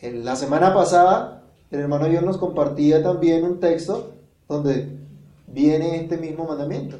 el, 0.00 0.24
la 0.24 0.36
semana 0.36 0.72
pasada, 0.72 1.42
el 1.70 1.80
hermano 1.80 2.08
Dios 2.08 2.22
nos 2.22 2.38
compartía 2.38 3.02
también 3.02 3.44
un 3.44 3.60
texto 3.60 4.14
donde 4.48 4.98
viene 5.46 5.96
este 5.96 6.16
mismo 6.16 6.46
mandamiento. 6.46 6.96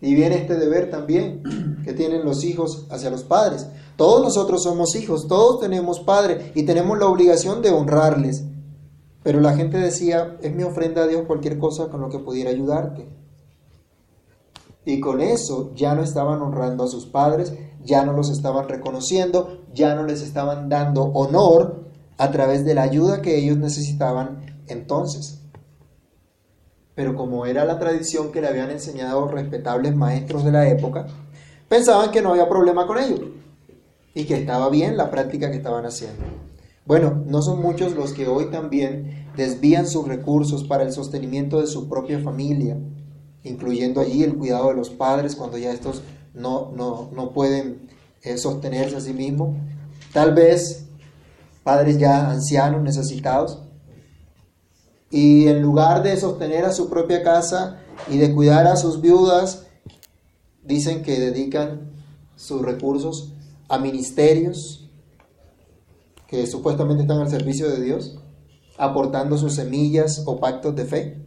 Y 0.00 0.14
viene 0.14 0.36
este 0.36 0.56
deber 0.56 0.90
también 0.90 1.42
que 1.84 1.92
tienen 1.92 2.24
los 2.24 2.44
hijos 2.44 2.86
hacia 2.90 3.10
los 3.10 3.24
padres. 3.24 3.66
Todos 3.96 4.22
nosotros 4.22 4.62
somos 4.62 4.94
hijos, 4.94 5.26
todos 5.26 5.60
tenemos 5.60 6.00
padre 6.00 6.52
y 6.54 6.64
tenemos 6.64 6.98
la 6.98 7.06
obligación 7.06 7.62
de 7.62 7.70
honrarles. 7.70 8.44
Pero 9.22 9.40
la 9.40 9.56
gente 9.56 9.78
decía, 9.78 10.36
es 10.42 10.54
mi 10.54 10.62
ofrenda 10.62 11.02
a 11.02 11.06
Dios 11.06 11.24
cualquier 11.26 11.58
cosa 11.58 11.88
con 11.88 12.00
lo 12.00 12.10
que 12.10 12.18
pudiera 12.18 12.50
ayudarte. 12.50 13.08
Y 14.84 15.00
con 15.00 15.20
eso 15.20 15.72
ya 15.74 15.94
no 15.94 16.02
estaban 16.02 16.40
honrando 16.42 16.84
a 16.84 16.88
sus 16.88 17.06
padres, 17.06 17.52
ya 17.84 18.04
no 18.04 18.12
los 18.12 18.30
estaban 18.30 18.68
reconociendo, 18.68 19.64
ya 19.74 19.94
no 19.96 20.04
les 20.04 20.22
estaban 20.22 20.68
dando 20.68 21.02
honor 21.06 21.86
a 22.18 22.30
través 22.30 22.64
de 22.64 22.74
la 22.74 22.82
ayuda 22.82 23.20
que 23.20 23.36
ellos 23.36 23.58
necesitaban 23.58 24.62
entonces. 24.68 25.35
Pero 26.96 27.14
como 27.14 27.46
era 27.46 27.64
la 27.64 27.78
tradición 27.78 28.32
que 28.32 28.40
le 28.40 28.48
habían 28.48 28.70
enseñado 28.70 29.28
respetables 29.28 29.94
maestros 29.94 30.44
de 30.44 30.50
la 30.50 30.68
época, 30.68 31.06
pensaban 31.68 32.10
que 32.10 32.22
no 32.22 32.30
había 32.30 32.48
problema 32.48 32.88
con 32.88 32.98
ello 32.98 33.30
y 34.14 34.24
que 34.24 34.34
estaba 34.34 34.68
bien 34.70 34.96
la 34.96 35.10
práctica 35.12 35.52
que 35.52 35.58
estaban 35.58 35.86
haciendo. 35.86 36.24
Bueno, 36.86 37.22
no 37.26 37.42
son 37.42 37.60
muchos 37.60 37.94
los 37.94 38.12
que 38.12 38.26
hoy 38.26 38.46
también 38.50 39.26
desvían 39.36 39.86
sus 39.86 40.08
recursos 40.08 40.64
para 40.64 40.84
el 40.84 40.92
sostenimiento 40.92 41.60
de 41.60 41.66
su 41.66 41.88
propia 41.88 42.20
familia, 42.20 42.78
incluyendo 43.42 44.00
allí 44.00 44.22
el 44.22 44.36
cuidado 44.36 44.68
de 44.68 44.74
los 44.74 44.90
padres 44.90 45.36
cuando 45.36 45.58
ya 45.58 45.72
estos 45.72 46.02
no, 46.32 46.72
no, 46.74 47.32
pueden 47.32 47.88
eh, 48.22 48.38
sostenerse 48.38 48.96
a 48.96 49.00
sí 49.00 49.12
mismos. 49.12 49.56
Tal 50.12 50.34
vez 50.34 50.86
padres 51.62 51.98
ya 51.98 52.30
ancianos, 52.30 52.82
necesitados. 52.82 53.62
Y 55.10 55.48
en 55.48 55.62
lugar 55.62 56.02
de 56.02 56.16
sostener 56.16 56.64
a 56.64 56.72
su 56.72 56.88
propia 56.88 57.22
casa 57.22 57.80
y 58.08 58.18
de 58.18 58.34
cuidar 58.34 58.66
a 58.66 58.76
sus 58.76 59.00
viudas, 59.00 59.66
dicen 60.64 61.02
que 61.02 61.20
dedican 61.20 61.92
sus 62.34 62.62
recursos 62.62 63.32
a 63.68 63.78
ministerios 63.78 64.88
que 66.26 66.46
supuestamente 66.46 67.02
están 67.02 67.20
al 67.20 67.30
servicio 67.30 67.68
de 67.68 67.80
Dios, 67.80 68.18
aportando 68.78 69.38
sus 69.38 69.54
semillas 69.54 70.22
o 70.26 70.38
pactos 70.38 70.74
de 70.74 70.84
fe. 70.84 71.26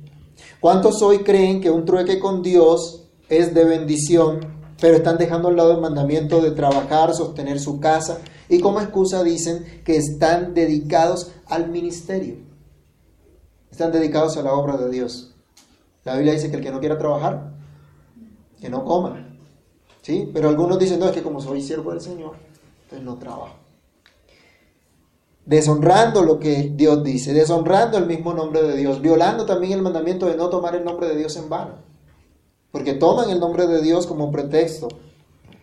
¿Cuántos 0.60 1.02
hoy 1.02 1.20
creen 1.20 1.62
que 1.62 1.72
un 1.72 1.86
trueque 1.86 2.20
con 2.20 2.42
Dios 2.42 3.06
es 3.30 3.54
de 3.54 3.64
bendición, 3.64 4.40
pero 4.80 4.98
están 4.98 5.18
dejando 5.18 5.48
al 5.48 5.56
lado 5.56 5.72
el 5.72 5.82
mandamiento 5.82 6.42
de 6.42 6.52
trabajar, 6.52 7.14
sostener 7.14 7.60
su 7.60 7.80
casa 7.80 8.20
y 8.50 8.60
como 8.60 8.82
excusa 8.82 9.24
dicen 9.24 9.82
que 9.86 9.96
están 9.96 10.54
dedicados 10.54 11.32
al 11.46 11.70
ministerio? 11.70 12.49
Están 13.80 13.94
dedicados 13.94 14.36
a 14.36 14.42
la 14.42 14.52
obra 14.52 14.76
de 14.76 14.90
Dios. 14.90 15.34
La 16.04 16.16
Biblia 16.16 16.34
dice 16.34 16.52
que 16.52 16.58
el 16.58 16.62
que 16.62 16.70
no 16.70 16.82
quiera 16.82 16.98
trabajar, 16.98 17.54
que 18.60 18.70
no 18.70 18.84
coma. 18.84 19.26
¿Sí? 20.02 20.30
Pero 20.34 20.50
algunos 20.50 20.78
dicen, 20.78 21.00
no, 21.00 21.06
es 21.06 21.14
que 21.14 21.24
como 21.24 21.40
soy 21.40 21.62
siervo 21.62 21.92
del 21.92 22.02
Señor, 22.02 22.36
entonces 22.84 23.06
no 23.06 23.18
trabajo. 23.18 23.56
Deshonrando 25.46 26.24
lo 26.24 26.40
que 26.40 26.74
Dios 26.76 27.06
dice, 27.06 27.32
deshonrando 27.32 27.98
el 27.98 28.06
mismo 28.06 28.34
nombre 28.34 28.64
de 28.64 28.76
Dios, 28.76 29.02
violando 29.02 29.46
también 29.46 29.72
el 29.72 29.82
mandamiento 29.82 30.26
de 30.26 30.36
no 30.36 30.50
tomar 30.50 30.76
el 30.76 30.84
nombre 30.84 31.08
de 31.08 31.16
Dios 31.16 31.38
en 31.38 31.48
vano. 31.48 31.76
Porque 32.72 32.96
toman 32.96 33.30
el 33.30 33.40
nombre 33.40 33.66
de 33.66 33.82
Dios 33.82 34.08
como 34.08 34.30
pretexto 34.30 34.90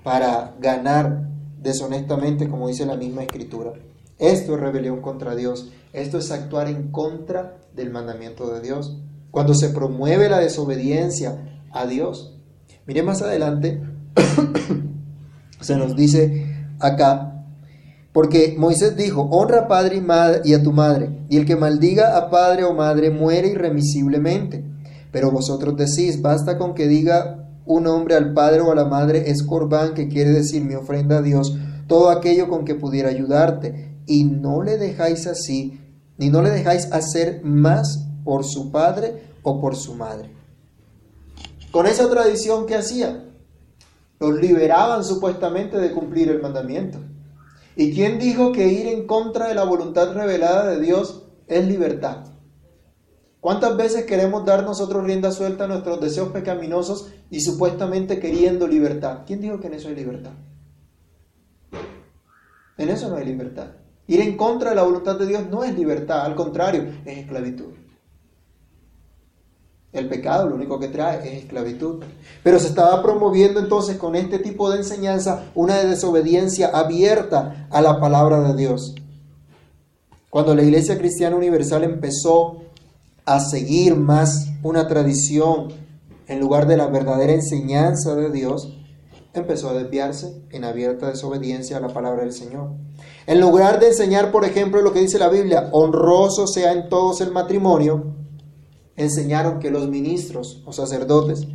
para 0.03 0.55
ganar 0.59 1.29
deshonestamente, 1.61 2.49
como 2.49 2.67
dice 2.67 2.87
la 2.87 2.97
misma 2.97 3.25
escritura. 3.25 3.75
Esto 4.19 4.55
es 4.55 4.61
rebelión 4.61 5.01
contra 5.01 5.35
Dios. 5.35 5.71
Esto 5.93 6.19
es 6.19 6.31
actuar 6.31 6.69
en 6.69 6.91
contra 6.91 7.59
del 7.75 7.91
mandamiento 7.91 8.53
de 8.53 8.61
Dios. 8.61 8.99
Cuando 9.31 9.55
se 9.55 9.71
promueve 9.71 10.29
la 10.29 10.39
desobediencia 10.39 11.63
a 11.73 11.87
Dios. 11.87 12.35
Mire 12.87 13.03
más 13.03 13.23
adelante 13.23 13.83
se 15.61 15.77
nos 15.77 15.97
dice 15.97 16.47
acá, 16.79 17.45
porque 18.13 18.55
Moisés 18.59 18.97
dijo, 18.97 19.23
honra 19.31 19.63
a 19.63 19.69
padre 19.69 20.03
y, 20.45 20.55
a 20.55 20.63
tu 20.63 20.73
madre, 20.73 21.11
y 21.29 21.37
el 21.37 21.45
que 21.45 21.57
maldiga 21.57 22.17
a 22.17 22.31
padre 22.31 22.65
o 22.65 22.73
madre 22.73 23.11
muere 23.11 23.49
irremisiblemente. 23.49 24.65
Pero 25.13 25.31
vosotros 25.31 25.77
decís, 25.77 26.23
basta 26.23 26.57
con 26.57 26.75
que 26.75 26.89
diga 26.89 27.51
un 27.67 27.87
hombre 27.87 28.15
al 28.15 28.33
padre 28.33 28.61
o 28.61 28.73
a 28.73 28.75
la 28.75 28.87
madre 28.87 29.31
es 29.31 29.43
corbán, 29.43 29.93
que 29.95 30.09
quiere 30.09 30.31
decir 30.31 30.65
mi 30.65 30.75
ofrenda 30.75 31.19
a 31.19 31.23
Dios, 31.23 31.57
todo 31.89 32.11
aquello 32.11 32.49
con 32.49 32.65
que 32.65 32.75
pudiera 32.75 33.11
ayudarte, 33.11 33.96
y 34.07 34.25
no 34.25 34.63
le 34.63 34.79
dejáis 34.79 35.27
así, 35.27 35.81
ni 36.17 36.31
no 36.31 36.43
le 36.43 36.51
dejáis 36.51 36.91
hacer 36.93 37.43
más 37.45 38.07
por 38.25 38.45
su 38.45 38.71
padre 38.71 39.23
o 39.43 39.61
por 39.61 39.77
su 39.77 39.95
madre. 39.95 40.31
Con 41.71 41.87
esa 41.87 42.09
tradición 42.09 42.67
que 42.67 42.77
hacía, 42.77 43.25
los 44.19 44.41
liberaban 44.41 45.05
supuestamente 45.05 45.79
de 45.79 45.93
cumplir 45.93 46.31
el 46.31 46.41
mandamiento. 46.41 46.99
¿Y 47.75 47.93
quién 47.93 48.19
dijo 48.19 48.53
que 48.53 48.69
ir 48.69 48.87
en 48.87 49.07
contra 49.07 49.49
de 49.49 49.55
la 49.55 49.65
voluntad 49.65 50.15
revelada 50.15 50.71
de 50.71 50.81
Dios 50.81 51.25
es 51.47 51.67
libertad? 51.67 52.25
¿Cuántas 53.41 53.77
veces 53.77 54.07
queremos 54.07 54.45
dar 54.45 54.65
nosotros 54.65 55.05
rienda 55.05 55.31
suelta 55.31 55.65
a 55.65 55.69
nuestros 55.69 56.01
deseos 56.01 56.31
pecaminosos 56.31 57.13
y 57.31 57.43
supuestamente 57.43 58.19
queriendo 58.19 58.67
libertad? 58.67 59.21
¿Quién 59.27 59.41
dijo 59.41 59.61
que 59.61 59.67
en 59.67 59.75
eso 59.75 59.89
hay 59.89 59.95
libertad? 59.95 60.33
En 62.79 62.89
eso 62.89 63.09
no 63.09 63.17
hay 63.17 63.25
libertad. 63.25 63.69
Ir 64.09 64.21
en 64.21 64.37
contra 64.37 64.71
de 64.71 64.77
la 64.77 64.83
voluntad 64.83 65.19
de 65.19 65.27
Dios 65.27 65.47
no 65.51 65.65
es 65.65 65.77
libertad, 65.77 66.25
al 66.25 66.35
contrario, 66.35 66.85
es 67.05 67.19
esclavitud. 67.19 67.75
El 69.93 70.09
pecado 70.09 70.49
lo 70.49 70.57
único 70.57 70.79
que 70.79 70.89
trae 70.89 71.27
es 71.27 71.45
esclavitud. 71.45 72.05
Pero 72.43 72.59
se 72.59 72.69
estaba 72.69 73.03
promoviendo 73.03 73.61
entonces 73.61 73.97
con 73.97 74.15
este 74.15 74.39
tipo 74.39 74.71
de 74.71 74.79
enseñanza 74.79 75.47
una 75.55 75.77
desobediencia 75.77 76.69
abierta 76.69 77.67
a 77.71 77.81
la 77.81 77.99
palabra 77.99 78.43
de 78.43 78.55
Dios. 78.55 78.95
Cuando 80.29 80.55
la 80.55 80.63
Iglesia 80.63 80.99
Cristiana 80.99 81.37
Universal 81.37 81.83
empezó 81.83 82.63
a 83.25 83.41
seguir 83.41 83.97
más 83.97 84.49
una 84.63 84.87
tradición 84.87 85.73
en 86.29 86.41
lugar 86.41 86.67
de 86.67 86.77
la 86.77 86.89
verdadera 86.89 87.33
enseñanza 87.33 88.15
de 88.15 88.31
Dios, 88.31 88.76
empezó 89.41 89.71
a 89.71 89.75
desviarse 89.75 90.43
en 90.51 90.65
abierta 90.65 91.09
desobediencia 91.09 91.77
a 91.77 91.81
la 91.81 91.89
palabra 91.89 92.23
del 92.23 92.33
Señor. 92.33 92.71
En 93.27 93.41
lugar 93.41 93.81
de 93.81 93.89
enseñar, 93.89 94.31
por 94.31 94.45
ejemplo, 94.45 94.83
lo 94.83 94.93
que 94.93 95.01
dice 95.01 95.19
la 95.19 95.29
Biblia, 95.29 95.69
honroso 95.73 96.47
sea 96.47 96.73
en 96.73 96.89
todos 96.89 97.21
el 97.21 97.33
matrimonio, 97.33 98.15
enseñaron 98.97 99.59
que 99.59 99.71
los 99.71 99.89
ministros 99.89 100.63
o 100.65 100.73
sacerdotes 100.73 101.47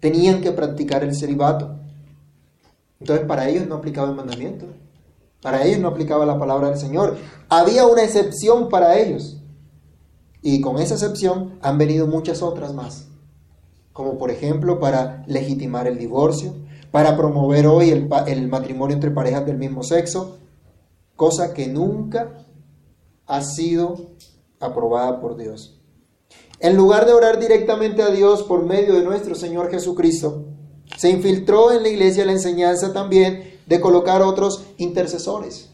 tenían 0.00 0.40
que 0.40 0.52
practicar 0.52 1.02
el 1.04 1.14
celibato. 1.14 1.76
Entonces 3.00 3.26
para 3.26 3.48
ellos 3.48 3.66
no 3.66 3.76
aplicaba 3.76 4.08
el 4.08 4.16
mandamiento, 4.16 4.66
para 5.42 5.64
ellos 5.64 5.80
no 5.80 5.88
aplicaba 5.88 6.26
la 6.26 6.38
palabra 6.38 6.70
del 6.70 6.78
Señor. 6.78 7.16
Había 7.48 7.86
una 7.86 8.02
excepción 8.02 8.68
para 8.68 8.98
ellos. 8.98 9.38
Y 10.42 10.60
con 10.60 10.78
esa 10.78 10.94
excepción 10.94 11.58
han 11.60 11.76
venido 11.76 12.06
muchas 12.06 12.40
otras 12.40 12.72
más, 12.72 13.08
como 13.92 14.16
por 14.16 14.30
ejemplo 14.30 14.78
para 14.78 15.24
legitimar 15.26 15.88
el 15.88 15.98
divorcio, 15.98 16.54
para 16.96 17.14
promover 17.14 17.66
hoy 17.66 17.90
el, 17.90 18.48
matrimonio 18.48 18.94
entre 18.94 19.10
parejas 19.10 19.44
del 19.44 19.58
mismo 19.58 19.82
sexo, 19.82 20.38
cosa 21.14 21.52
que 21.52 21.66
nunca 21.66 22.46
ha 23.26 23.42
sido 23.42 24.12
aprobada 24.60 25.20
por 25.20 25.36
Dios. 25.36 25.78
En 26.58 26.74
lugar 26.74 27.04
de 27.04 27.12
orar 27.12 27.38
directamente 27.38 28.00
a 28.00 28.08
Dios 28.08 28.44
por 28.44 28.64
medio 28.64 28.94
de 28.94 29.04
nuestro 29.04 29.34
Señor 29.34 29.70
Jesucristo, 29.70 30.46
se 30.96 31.10
infiltró 31.10 31.70
en 31.70 31.82
la 31.82 31.90
iglesia 31.90 32.24
la 32.24 32.32
enseñanza 32.32 32.94
también 32.94 33.60
de 33.66 33.78
colocar 33.78 34.22
otros 34.22 34.64
intercesores. 34.78 35.68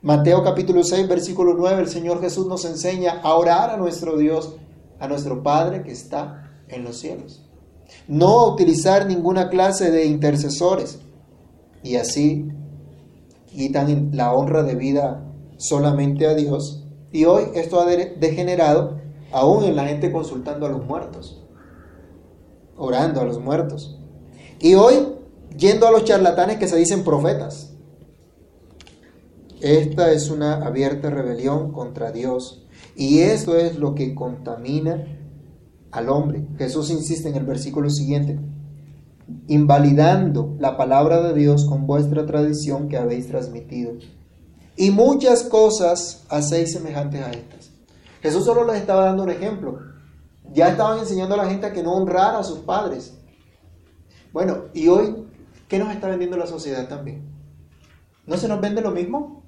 Mateo 0.00 0.42
capítulo 0.42 0.82
6, 0.82 1.06
versículo 1.08 1.52
9, 1.52 1.82
el 1.82 1.88
Señor 1.90 2.22
Jesús 2.22 2.46
nos 2.46 2.64
enseña 2.64 3.20
a 3.20 3.34
orar 3.34 3.68
a 3.68 3.76
nuestro 3.76 4.16
Dios, 4.16 4.56
a 4.98 5.08
nuestro 5.08 5.42
Padre 5.42 5.82
que 5.82 5.92
está 5.92 6.54
en 6.68 6.84
los 6.84 6.96
cielos. 6.96 7.42
No 8.06 8.46
utilizar 8.46 9.06
ninguna 9.06 9.48
clase 9.48 9.90
de 9.90 10.06
intercesores. 10.06 10.98
Y 11.82 11.96
así 11.96 12.48
quitan 13.46 14.10
la 14.12 14.32
honra 14.32 14.62
de 14.62 14.74
vida 14.74 15.24
solamente 15.56 16.26
a 16.26 16.34
Dios. 16.34 16.84
Y 17.12 17.24
hoy 17.24 17.44
esto 17.54 17.80
ha 17.80 17.86
degenerado 17.86 18.98
aún 19.32 19.64
en 19.64 19.76
la 19.76 19.86
gente 19.86 20.12
consultando 20.12 20.66
a 20.66 20.68
los 20.68 20.84
muertos, 20.84 21.42
orando 22.76 23.20
a 23.20 23.24
los 23.24 23.40
muertos. 23.40 23.98
Y 24.60 24.74
hoy 24.74 25.18
yendo 25.56 25.86
a 25.86 25.90
los 25.90 26.04
charlatanes 26.04 26.58
que 26.58 26.68
se 26.68 26.76
dicen 26.76 27.04
profetas. 27.04 27.72
Esta 29.60 30.12
es 30.12 30.30
una 30.30 30.64
abierta 30.64 31.10
rebelión 31.10 31.72
contra 31.72 32.12
Dios. 32.12 32.64
Y 32.94 33.20
eso 33.20 33.56
es 33.56 33.76
lo 33.76 33.94
que 33.94 34.14
contamina 34.14 35.17
al 35.90 36.08
hombre. 36.08 36.46
Jesús 36.58 36.90
insiste 36.90 37.28
en 37.28 37.36
el 37.36 37.44
versículo 37.44 37.90
siguiente, 37.90 38.38
invalidando 39.46 40.56
la 40.58 40.76
palabra 40.76 41.22
de 41.22 41.34
Dios 41.34 41.64
con 41.64 41.86
vuestra 41.86 42.26
tradición 42.26 42.88
que 42.88 42.96
habéis 42.96 43.28
transmitido. 43.28 43.92
Y 44.76 44.90
muchas 44.90 45.42
cosas 45.44 46.24
hacéis 46.28 46.72
semejantes 46.72 47.22
a 47.22 47.30
estas. 47.30 47.70
Jesús 48.22 48.44
solo 48.44 48.64
les 48.64 48.76
estaba 48.76 49.04
dando 49.04 49.24
un 49.24 49.30
ejemplo. 49.30 49.80
Ya 50.52 50.68
estaban 50.68 50.98
enseñando 50.98 51.34
a 51.34 51.38
la 51.38 51.48
gente 51.48 51.66
a 51.66 51.72
que 51.72 51.82
no 51.82 51.94
honrara 51.94 52.38
a 52.38 52.44
sus 52.44 52.60
padres. 52.60 53.14
Bueno, 54.32 54.64
y 54.74 54.88
hoy, 54.88 55.26
¿qué 55.68 55.78
nos 55.78 55.92
está 55.92 56.08
vendiendo 56.08 56.36
la 56.36 56.46
sociedad 56.46 56.88
también? 56.88 57.28
¿No 58.26 58.36
se 58.36 58.48
nos 58.48 58.60
vende 58.60 58.82
lo 58.82 58.90
mismo? 58.90 59.42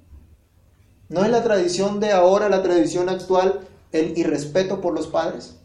¿No 1.07 1.23
es 1.23 1.29
la 1.29 1.43
tradición 1.43 1.99
de 1.99 2.11
ahora, 2.11 2.49
la 2.49 2.63
tradición 2.63 3.09
actual, 3.09 3.61
el 3.91 4.17
irrespeto 4.17 4.81
por 4.81 4.93
los 4.93 5.07
padres? 5.07 5.60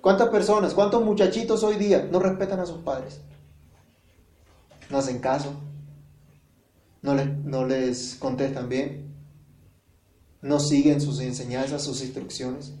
¿Cuántas 0.00 0.28
personas, 0.28 0.74
cuántos 0.74 1.04
muchachitos 1.04 1.62
hoy 1.64 1.76
día 1.76 2.08
no 2.10 2.20
respetan 2.20 2.60
a 2.60 2.66
sus 2.66 2.78
padres? 2.78 3.20
No 4.90 4.98
hacen 4.98 5.18
caso, 5.18 5.52
no 7.02 7.14
les, 7.14 7.28
no 7.44 7.66
les 7.66 8.14
contestan 8.14 8.68
bien, 8.68 9.14
no 10.40 10.60
siguen 10.60 11.00
sus 11.00 11.20
enseñanzas, 11.20 11.82
sus 11.82 12.00
instrucciones. 12.02 12.72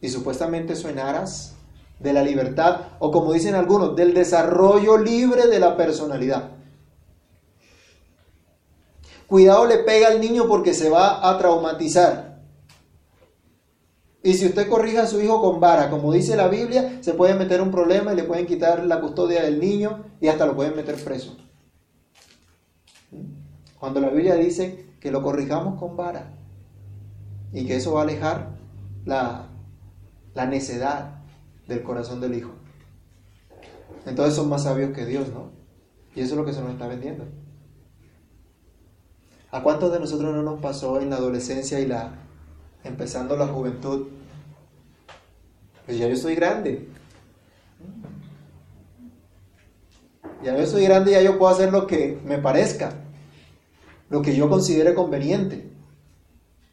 Y 0.00 0.08
supuestamente 0.08 0.72
eso 0.72 0.88
aras 0.88 1.54
de 1.98 2.12
la 2.12 2.22
libertad, 2.22 2.88
o 2.98 3.10
como 3.10 3.32
dicen 3.32 3.54
algunos, 3.54 3.94
del 3.94 4.14
desarrollo 4.14 4.98
libre 4.98 5.46
de 5.46 5.60
la 5.60 5.76
personalidad. 5.76 6.50
cuidado 9.28 9.66
le 9.66 9.78
pega 9.78 10.08
al 10.08 10.20
niño 10.20 10.46
porque 10.46 10.74
se 10.74 10.90
va 10.90 11.28
a 11.28 11.38
traumatizar. 11.38 12.31
Y 14.22 14.34
si 14.34 14.46
usted 14.46 14.68
corrija 14.68 15.02
a 15.02 15.06
su 15.06 15.20
hijo 15.20 15.40
con 15.40 15.58
vara, 15.58 15.90
como 15.90 16.12
dice 16.12 16.36
la 16.36 16.48
Biblia, 16.48 16.98
se 17.00 17.14
puede 17.14 17.34
meter 17.34 17.60
un 17.60 17.72
problema 17.72 18.12
y 18.12 18.16
le 18.16 18.24
pueden 18.24 18.46
quitar 18.46 18.84
la 18.84 19.00
custodia 19.00 19.42
del 19.42 19.58
niño 19.58 20.04
y 20.20 20.28
hasta 20.28 20.46
lo 20.46 20.54
pueden 20.54 20.76
meter 20.76 20.94
preso. 21.02 21.36
Cuando 23.80 24.00
la 24.00 24.10
Biblia 24.10 24.36
dice 24.36 24.86
que 25.00 25.10
lo 25.10 25.22
corrijamos 25.22 25.78
con 25.78 25.96
vara 25.96 26.34
y 27.52 27.66
que 27.66 27.76
eso 27.76 27.94
va 27.94 28.00
a 28.00 28.04
alejar 28.04 28.50
la, 29.04 29.48
la 30.34 30.46
necedad 30.46 31.22
del 31.66 31.82
corazón 31.82 32.20
del 32.20 32.34
hijo. 32.34 32.52
Entonces 34.06 34.34
son 34.36 34.48
más 34.48 34.62
sabios 34.62 34.92
que 34.92 35.04
Dios, 35.04 35.28
¿no? 35.30 35.50
Y 36.14 36.20
eso 36.20 36.34
es 36.34 36.38
lo 36.38 36.44
que 36.44 36.52
se 36.52 36.60
nos 36.60 36.70
está 36.70 36.86
vendiendo. 36.86 37.24
¿A 39.50 39.62
cuántos 39.62 39.92
de 39.92 39.98
nosotros 39.98 40.32
no 40.34 40.42
nos 40.42 40.60
pasó 40.60 41.00
en 41.00 41.10
la 41.10 41.16
adolescencia 41.16 41.80
y 41.80 41.86
la 41.86 42.14
empezando 42.84 43.36
la 43.36 43.46
juventud? 43.46 44.08
Pues 45.86 45.98
ya 45.98 46.08
yo 46.08 46.16
soy 46.16 46.34
grande. 46.34 46.88
Ya 50.42 50.56
yo 50.56 50.66
soy 50.66 50.84
grande 50.84 51.12
ya 51.12 51.22
yo 51.22 51.38
puedo 51.38 51.52
hacer 51.52 51.72
lo 51.72 51.86
que 51.86 52.20
me 52.24 52.38
parezca, 52.38 52.94
lo 54.08 54.22
que 54.22 54.34
yo 54.34 54.48
considere 54.48 54.94
conveniente. 54.94 55.70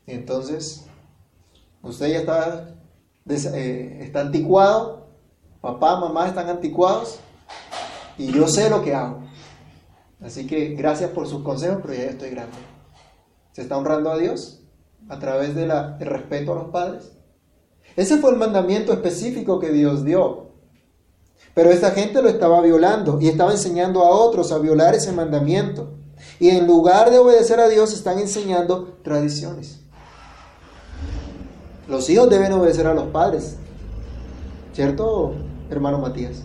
Y 0.08 0.14
entonces, 0.14 0.86
usted 1.84 2.08
ya 2.08 2.20
está, 2.20 2.76
eh, 3.30 4.00
está 4.02 4.22
anticuado, 4.22 5.08
papá, 5.62 6.00
mamá 6.00 6.28
están 6.28 6.50
anticuados 6.50 7.20
y 8.18 8.32
yo 8.32 8.48
sé 8.48 8.72
lo 8.72 8.84
que 8.84 8.96
hago. 8.96 9.22
Así 10.20 10.48
que 10.48 10.74
gracias 10.74 11.12
por 11.12 11.28
sus 11.28 11.44
consejos, 11.44 11.80
pero 11.82 11.94
ya 11.94 12.06
estoy 12.06 12.32
grande. 12.32 12.58
¿Se 13.52 13.62
está 13.62 13.78
honrando 13.78 14.12
a 14.12 14.18
Dios 14.18 14.59
a 15.08 15.20
través 15.20 15.56
del 15.56 15.72
respeto 16.00 16.52
a 16.52 16.56
los 16.56 16.70
padres? 16.70 17.12
Ese 17.96 18.18
fue 18.18 18.32
el 18.32 18.38
mandamiento 18.38 18.94
específico 18.94 19.60
que 19.60 19.72
Dios 19.72 20.04
dio. 20.04 20.50
Pero 21.54 21.72
esta 21.72 21.92
gente 21.92 22.22
lo 22.22 22.30
estaba 22.30 22.62
violando 22.62 23.20
y 23.20 23.28
estaba 23.28 23.52
enseñando 23.52 24.04
a 24.04 24.10
otros 24.10 24.52
a 24.52 24.60
violar 24.60 24.96
ese 24.96 25.12
mandamiento. 25.12 25.94
Y 26.40 26.50
en 26.50 26.68
lugar 26.68 27.12
de 27.12 27.18
obedecer 27.18 27.60
a 27.60 27.68
Dios 27.68 27.94
están 27.94 28.20
enseñando 28.20 28.98
tradiciones. 29.04 29.80
Los 31.88 32.10
hijos 32.10 32.30
deben 32.30 32.54
obedecer 32.54 32.86
a 32.88 32.94
los 32.94 33.06
padres. 33.06 33.58
¿Cierto, 34.74 35.34
hermano 35.70 35.98
Matías? 35.98 36.44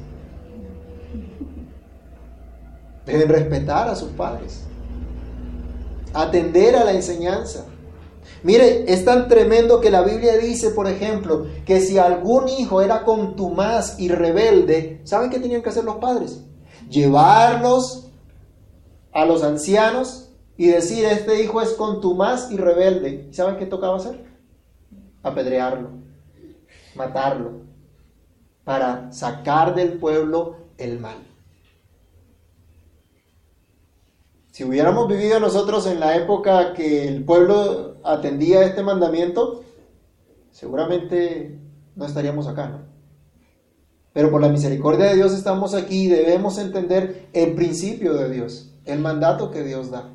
Deben 3.04 3.28
respetar 3.28 3.88
a 3.88 3.94
sus 3.94 4.10
padres. 4.12 4.62
Atender 6.14 6.76
a 6.76 6.84
la 6.84 6.92
enseñanza. 6.92 7.66
Mire, 8.44 8.84
es 8.92 9.06
tan 9.06 9.26
tremendo 9.26 9.80
que 9.80 9.90
la 9.90 10.02
Biblia 10.02 10.36
dice, 10.36 10.68
por 10.68 10.86
ejemplo, 10.86 11.46
que 11.64 11.80
si 11.80 11.96
algún 11.96 12.46
hijo 12.46 12.82
era 12.82 13.02
contumaz 13.02 13.98
y 13.98 14.10
rebelde, 14.10 15.00
¿saben 15.04 15.30
qué 15.30 15.40
tenían 15.40 15.62
que 15.62 15.70
hacer 15.70 15.84
los 15.84 15.96
padres? 15.96 16.44
Llevarlos 16.90 18.10
a 19.12 19.24
los 19.24 19.42
ancianos 19.42 20.28
y 20.58 20.66
decir, 20.66 21.06
este 21.06 21.42
hijo 21.42 21.62
es 21.62 21.70
contumaz 21.70 22.50
y 22.50 22.58
rebelde. 22.58 23.30
¿Saben 23.32 23.56
qué 23.56 23.64
tocaba 23.64 23.96
hacer? 23.96 24.26
Apedrearlo, 25.22 25.88
matarlo, 26.94 27.62
para 28.62 29.10
sacar 29.10 29.74
del 29.74 29.94
pueblo 29.94 30.56
el 30.76 31.00
mal. 31.00 31.33
Si 34.54 34.62
hubiéramos 34.62 35.08
vivido 35.08 35.40
nosotros 35.40 35.84
en 35.88 35.98
la 35.98 36.14
época 36.14 36.74
que 36.74 37.08
el 37.08 37.24
pueblo 37.24 37.96
atendía 38.04 38.62
este 38.62 38.84
mandamiento, 38.84 39.64
seguramente 40.52 41.58
no 41.96 42.06
estaríamos 42.06 42.46
acá, 42.46 42.68
¿no? 42.68 42.78
Pero 44.12 44.30
por 44.30 44.40
la 44.40 44.48
misericordia 44.48 45.06
de 45.06 45.16
Dios 45.16 45.32
estamos 45.32 45.74
aquí 45.74 46.04
y 46.04 46.08
debemos 46.08 46.56
entender 46.58 47.30
el 47.32 47.56
principio 47.56 48.14
de 48.14 48.30
Dios, 48.30 48.70
el 48.84 49.00
mandato 49.00 49.50
que 49.50 49.64
Dios 49.64 49.90
da. 49.90 50.10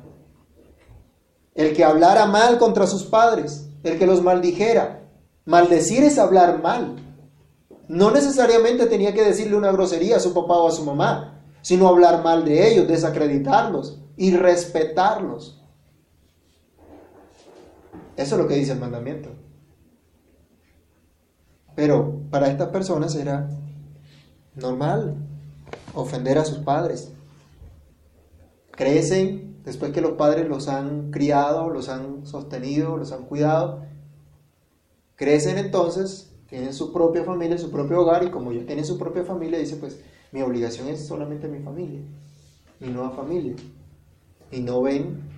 El 1.54 1.74
que 1.74 1.84
hablara 1.84 2.24
mal 2.24 2.56
contra 2.56 2.86
sus 2.86 3.04
padres, 3.04 3.68
el 3.82 3.98
que 3.98 4.06
los 4.06 4.22
maldijera. 4.22 5.02
Maldecir 5.44 6.02
es 6.02 6.18
hablar 6.18 6.62
mal. 6.62 6.96
No 7.88 8.10
necesariamente 8.10 8.86
tenía 8.86 9.12
que 9.12 9.22
decirle 9.22 9.56
una 9.56 9.70
grosería 9.70 10.16
a 10.16 10.20
su 10.20 10.32
papá 10.32 10.56
o 10.56 10.68
a 10.68 10.72
su 10.72 10.82
mamá, 10.82 11.42
sino 11.60 11.88
hablar 11.88 12.24
mal 12.24 12.46
de 12.46 12.72
ellos, 12.72 12.88
desacreditarlos, 12.88 14.00
y 14.20 14.36
respetarlos. 14.36 15.58
Eso 18.18 18.34
es 18.34 18.42
lo 18.42 18.46
que 18.46 18.56
dice 18.56 18.72
el 18.72 18.78
mandamiento. 18.78 19.30
Pero 21.74 22.20
para 22.30 22.50
estas 22.50 22.68
personas 22.68 23.14
era 23.14 23.48
normal 24.54 25.16
ofender 25.94 26.36
a 26.36 26.44
sus 26.44 26.58
padres. 26.58 27.12
Crecen 28.72 29.62
después 29.64 29.90
que 29.90 30.02
los 30.02 30.12
padres 30.12 30.46
los 30.46 30.68
han 30.68 31.10
criado, 31.10 31.70
los 31.70 31.88
han 31.88 32.26
sostenido, 32.26 32.98
los 32.98 33.12
han 33.12 33.24
cuidado. 33.24 33.86
Crecen 35.16 35.56
entonces, 35.56 36.30
tienen 36.46 36.74
su 36.74 36.92
propia 36.92 37.24
familia, 37.24 37.56
su 37.56 37.70
propio 37.70 38.02
hogar 38.02 38.22
y 38.24 38.30
como 38.30 38.52
ya 38.52 38.66
tienen 38.66 38.84
su 38.84 38.98
propia 38.98 39.24
familia, 39.24 39.58
dice 39.58 39.76
pues 39.76 39.98
mi 40.30 40.42
obligación 40.42 40.88
es 40.88 41.06
solamente 41.06 41.48
mi 41.48 41.60
familia, 41.60 42.02
mi 42.80 42.88
nueva 42.88 43.12
familia 43.12 43.56
y 44.50 44.60
no 44.60 44.82
ven 44.82 45.28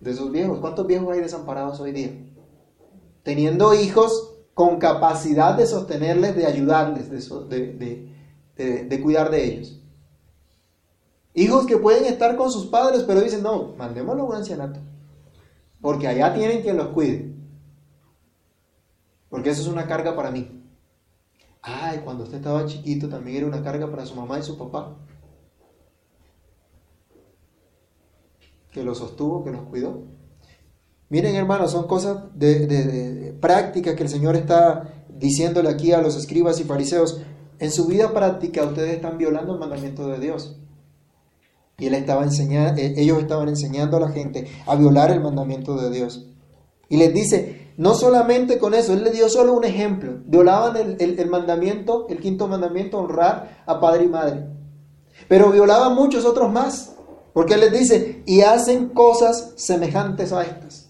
de 0.00 0.10
esos 0.10 0.30
viejos. 0.30 0.58
¿Cuántos 0.58 0.86
viejos 0.86 1.12
hay 1.12 1.20
desamparados 1.20 1.80
hoy 1.80 1.92
día? 1.92 2.10
Teniendo 3.22 3.74
hijos 3.74 4.34
con 4.54 4.78
capacidad 4.78 5.56
de 5.56 5.66
sostenerles, 5.66 6.36
de 6.36 6.46
ayudarles, 6.46 7.10
de, 7.10 8.08
de, 8.56 9.02
cuidar 9.02 9.30
de 9.30 9.44
ellos. 9.44 9.80
Hijos 11.34 11.66
que 11.66 11.76
pueden 11.76 12.04
estar 12.04 12.36
con 12.36 12.50
sus 12.52 12.66
padres, 12.66 13.02
pero 13.02 13.20
dicen, 13.20 13.42
no, 13.42 13.74
mandémoslo 13.76 14.22
a 14.22 14.26
un 14.26 14.34
ancianato. 14.36 14.78
Porque 15.80 16.06
allá 16.06 16.32
tienen 16.32 16.62
quien 16.62 16.76
los 16.76 16.88
cuide. 16.88 17.34
Porque 19.28 19.50
eso 19.50 19.62
es 19.62 19.68
una 19.68 19.86
carga 19.86 20.14
para 20.14 20.30
mí. 20.30 20.62
Ay, 21.60 22.02
cuando 22.04 22.24
usted 22.24 22.36
estaba 22.36 22.66
chiquito 22.66 23.08
también 23.08 23.38
era 23.38 23.46
una 23.46 23.62
carga 23.62 23.90
para 23.90 24.06
su 24.06 24.14
mamá 24.14 24.38
y 24.38 24.42
su 24.42 24.56
papá. 24.56 24.94
Que 28.74 28.82
los 28.82 28.98
sostuvo, 28.98 29.44
que 29.44 29.52
los 29.52 29.62
cuidó. 29.62 30.02
Miren 31.08 31.36
hermanos, 31.36 31.70
son 31.70 31.86
cosas 31.86 32.18
de, 32.34 33.36
prácticas 33.40 33.94
que 33.94 34.02
el 34.02 34.08
Señor 34.08 34.34
está 34.34 35.06
diciéndole 35.08 35.68
aquí 35.68 35.92
a 35.92 36.02
los 36.02 36.16
escribas 36.16 36.60
y 36.60 36.64
fariseos. 36.64 37.22
En 37.60 37.70
su 37.70 37.86
vida 37.86 38.12
práctica 38.12 38.64
ustedes 38.64 38.94
están 38.94 39.16
violando 39.16 39.54
el 39.54 39.60
mandamiento 39.60 40.08
de 40.08 40.18
Dios. 40.18 40.56
Y 41.78 41.86
él 41.86 41.94
estaba 41.94 42.24
enseñando, 42.24 42.80
eh, 42.80 42.94
ellos 42.96 43.18
estaban 43.20 43.48
enseñando 43.48 43.96
a 43.96 44.00
la 44.00 44.08
gente 44.08 44.48
a 44.66 44.74
violar 44.74 45.12
el 45.12 45.20
mandamiento 45.20 45.76
de 45.76 45.90
Dios. 45.90 46.26
Y 46.88 46.96
les 46.96 47.14
dice, 47.14 47.72
no 47.76 47.94
solamente 47.94 48.58
con 48.58 48.74
eso, 48.74 48.92
él 48.92 49.04
le 49.04 49.12
dio 49.12 49.28
solo 49.28 49.54
un 49.54 49.64
ejemplo. 49.64 50.18
Violaban 50.26 50.96
el 50.98 51.28
mandamiento, 51.30 52.06
el 52.08 52.18
quinto 52.18 52.48
mandamiento, 52.48 52.98
honrar 52.98 53.62
a 53.66 53.78
padre 53.78 54.04
y 54.04 54.08
madre. 54.08 54.46
Pero 55.28 55.52
violaban 55.52 55.94
muchos 55.94 56.24
otros 56.24 56.52
más. 56.52 56.93
Porque 57.34 57.56
les 57.56 57.72
dice, 57.72 58.22
y 58.26 58.40
hacen 58.42 58.90
cosas 58.90 59.52
semejantes 59.56 60.32
a 60.32 60.44
estas. 60.44 60.88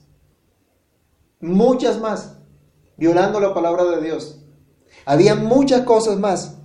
Muchas 1.41 1.99
más, 1.99 2.37
violando 2.99 3.41
la 3.41 3.55
palabra 3.55 3.85
de 3.85 4.03
Dios. 4.03 4.41
Había 5.07 5.35
muchas 5.35 5.81
cosas 5.83 6.19
más. 6.19 6.59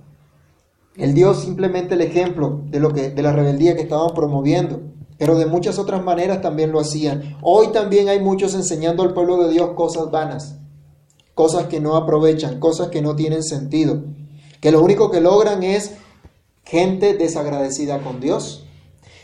Él 0.96 1.14
dio 1.14 1.32
simplemente 1.32 1.94
el 1.94 2.02
ejemplo 2.02 2.60
de, 2.66 2.78
lo 2.78 2.92
que, 2.92 3.08
de 3.08 3.22
la 3.22 3.32
rebeldía 3.32 3.74
que 3.74 3.82
estaban 3.82 4.14
promoviendo, 4.14 4.82
pero 5.16 5.38
de 5.38 5.46
muchas 5.46 5.78
otras 5.78 6.04
maneras 6.04 6.42
también 6.42 6.72
lo 6.72 6.80
hacían. 6.80 7.38
Hoy 7.40 7.68
también 7.68 8.10
hay 8.10 8.20
muchos 8.20 8.54
enseñando 8.54 9.02
al 9.02 9.14
pueblo 9.14 9.42
de 9.42 9.50
Dios 9.50 9.70
cosas 9.76 10.10
vanas, 10.10 10.58
cosas 11.34 11.66
que 11.68 11.80
no 11.80 11.96
aprovechan, 11.96 12.60
cosas 12.60 12.88
que 12.88 13.00
no 13.00 13.16
tienen 13.16 13.42
sentido, 13.42 14.02
que 14.60 14.72
lo 14.72 14.82
único 14.82 15.10
que 15.10 15.22
logran 15.22 15.62
es 15.62 15.92
gente 16.64 17.14
desagradecida 17.14 18.02
con 18.02 18.20
Dios, 18.20 18.66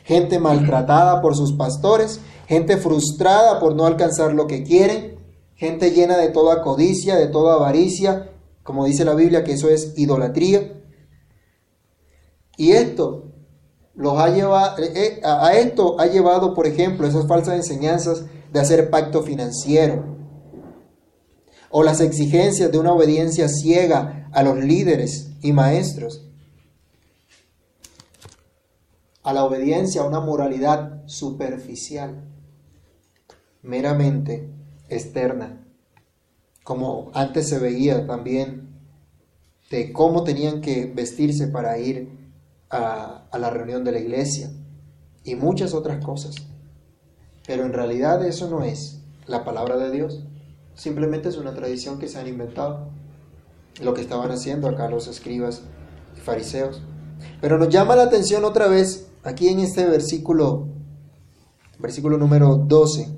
gente 0.06 0.38
maltratada 0.38 1.20
por 1.20 1.36
sus 1.36 1.52
pastores, 1.54 2.20
gente 2.46 2.76
frustrada 2.76 3.58
por 3.58 3.74
no 3.74 3.86
alcanzar 3.86 4.32
lo 4.32 4.46
que 4.46 4.62
quieren, 4.62 5.18
gente 5.56 5.90
llena 5.90 6.16
de 6.16 6.28
toda 6.28 6.62
codicia, 6.62 7.16
de 7.16 7.26
toda 7.26 7.54
avaricia, 7.54 8.30
como 8.62 8.84
dice 8.84 9.04
la 9.04 9.14
Biblia 9.14 9.42
que 9.42 9.52
eso 9.52 9.68
es 9.68 9.94
idolatría. 9.96 10.80
Y 12.56 12.72
esto 12.72 13.32
los 13.94 14.16
ha 14.18 14.28
llevado, 14.28 14.80
eh, 14.80 14.92
eh, 14.94 15.20
a 15.24 15.54
esto 15.54 15.98
ha 15.98 16.06
llevado, 16.06 16.54
por 16.54 16.68
ejemplo, 16.68 17.06
esas 17.06 17.26
falsas 17.26 17.56
enseñanzas 17.56 18.24
de 18.52 18.60
hacer 18.60 18.90
pacto 18.90 19.24
financiero 19.24 20.16
o 21.68 21.82
las 21.82 22.00
exigencias 22.00 22.70
de 22.70 22.78
una 22.78 22.92
obediencia 22.92 23.48
ciega 23.48 24.28
a 24.32 24.42
los 24.44 24.56
líderes 24.58 25.30
y 25.42 25.52
maestros 25.52 26.25
a 29.26 29.32
la 29.32 29.42
obediencia, 29.42 30.02
a 30.02 30.06
una 30.06 30.20
moralidad 30.20 31.02
superficial. 31.06 32.22
meramente 33.60 34.48
externa, 34.88 35.66
como 36.62 37.10
antes 37.12 37.48
se 37.48 37.58
veía 37.58 38.06
también 38.06 38.68
de 39.68 39.92
cómo 39.92 40.22
tenían 40.22 40.60
que 40.60 40.86
vestirse 40.86 41.48
para 41.48 41.76
ir 41.76 42.08
a, 42.70 43.26
la 43.36 43.50
reunión 43.50 43.82
de 43.82 43.90
la 43.90 43.98
iglesia 43.98 44.52
y 45.24 45.34
muchas 45.34 45.74
otras 45.74 46.04
cosas. 46.04 46.36
Pero 47.48 47.64
en 47.64 47.72
realidad 47.72 48.24
eso 48.24 48.48
no 48.48 48.62
es 48.62 49.00
la 49.26 49.44
palabra 49.44 49.76
de 49.76 49.90
Dios, 49.90 50.22
simplemente 50.76 51.30
es 51.30 51.36
una 51.36 51.52
tradición 51.52 51.98
que 51.98 52.06
se 52.06 52.20
han 52.20 52.28
inventado, 52.28 52.90
lo 53.82 53.92
que 53.92 54.02
estaban 54.02 54.30
haciendo 54.30 54.68
acá 54.68 54.88
los 54.88 55.08
escribas 55.08 55.62
y 56.16 56.20
fariseos. 56.20 56.80
Pero 57.40 57.58
nos 57.58 57.70
llama 57.70 57.96
la 57.96 58.04
atención 58.04 58.44
otra 58.44 58.68
vez 58.68 59.05
aquí 59.26 59.48
en 59.48 59.58
este 59.58 59.84
versículo, 59.84 60.68
versículo 61.78 62.16
número 62.16 62.56
12, 62.56 63.08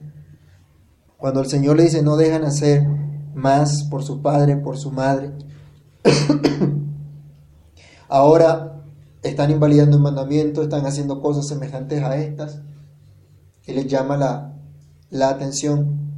cuando 1.18 1.40
el 1.40 1.49
Señor 1.49 1.77
le 1.77 1.85
dice, 1.85 2.03
no 2.03 2.16
dejan 2.16 2.44
hacer 2.44 2.87
más 3.35 3.85
por 3.90 4.03
su 4.03 4.23
padre, 4.23 4.57
por 4.57 4.79
su 4.79 4.90
madre. 4.90 5.33
Ahora 8.09 8.83
están 9.23 9.51
invalidando 9.51 9.97
el 9.97 10.03
mandamiento, 10.03 10.62
están 10.62 10.87
haciendo 10.87 11.21
cosas 11.21 11.47
semejantes 11.47 12.03
a 12.03 12.16
estas. 12.16 12.62
Y 13.66 13.73
les 13.73 13.87
llama 13.87 14.16
la, 14.16 14.55
la 15.11 15.29
atención. 15.29 16.09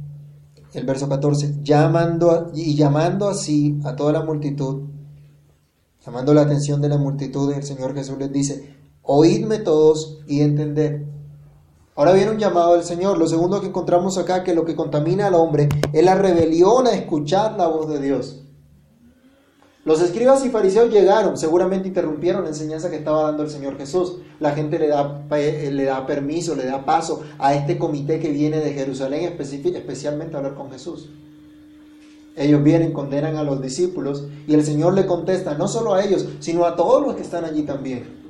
El 0.73 0.85
verso 0.85 1.09
14, 1.09 1.57
llamando 1.63 2.51
y 2.55 2.75
llamando 2.75 3.27
así 3.27 3.77
a 3.83 3.97
toda 3.97 4.13
la 4.13 4.23
multitud, 4.23 4.83
llamando 6.05 6.33
la 6.33 6.43
atención 6.43 6.81
de 6.81 6.87
la 6.87 6.97
multitud, 6.97 7.51
el 7.51 7.63
Señor 7.63 7.93
Jesús 7.93 8.17
les 8.17 8.31
dice, 8.31 8.80
oídme 9.03 9.59
todos 9.59 10.19
y 10.27 10.41
entender. 10.41 11.05
Ahora 11.95 12.13
viene 12.13 12.31
un 12.31 12.39
llamado 12.39 12.73
del 12.73 12.83
Señor. 12.83 13.17
Lo 13.17 13.27
segundo 13.27 13.61
que 13.61 13.67
encontramos 13.67 14.17
acá, 14.17 14.43
que 14.43 14.55
lo 14.55 14.65
que 14.65 14.75
contamina 14.75 15.27
al 15.27 15.35
hombre 15.35 15.69
es 15.91 16.03
la 16.03 16.15
rebelión 16.15 16.87
a 16.87 16.93
escuchar 16.93 17.57
la 17.57 17.67
voz 17.67 17.89
de 17.89 18.01
Dios. 18.01 18.41
Los 19.83 19.99
escribas 20.01 20.45
y 20.45 20.49
fariseos 20.49 20.91
llegaron, 20.91 21.37
seguramente 21.37 21.87
interrumpieron 21.87 22.43
la 22.43 22.49
enseñanza 22.49 22.91
que 22.91 22.97
estaba 22.97 23.23
dando 23.23 23.41
el 23.41 23.49
Señor 23.49 23.77
Jesús. 23.77 24.17
La 24.39 24.51
gente 24.51 24.77
le 24.77 24.87
da, 24.87 25.23
le 25.29 25.83
da 25.83 26.05
permiso, 26.05 26.55
le 26.55 26.65
da 26.65 26.85
paso 26.85 27.23
a 27.39 27.55
este 27.55 27.79
comité 27.79 28.19
que 28.19 28.29
viene 28.29 28.57
de 28.57 28.73
Jerusalén 28.73 29.23
especialmente 29.23 30.35
a 30.35 30.37
hablar 30.37 30.53
con 30.53 30.71
Jesús. 30.71 31.09
Ellos 32.35 32.63
vienen, 32.63 32.93
condenan 32.93 33.35
a 33.35 33.43
los 33.43 33.59
discípulos 33.61 34.25
y 34.47 34.53
el 34.53 34.63
Señor 34.63 34.93
le 34.93 35.07
contesta 35.07 35.55
no 35.55 35.67
solo 35.67 35.95
a 35.95 36.03
ellos, 36.03 36.27
sino 36.39 36.65
a 36.65 36.75
todos 36.75 37.05
los 37.05 37.15
que 37.15 37.23
están 37.23 37.43
allí 37.43 37.63
también. 37.63 38.20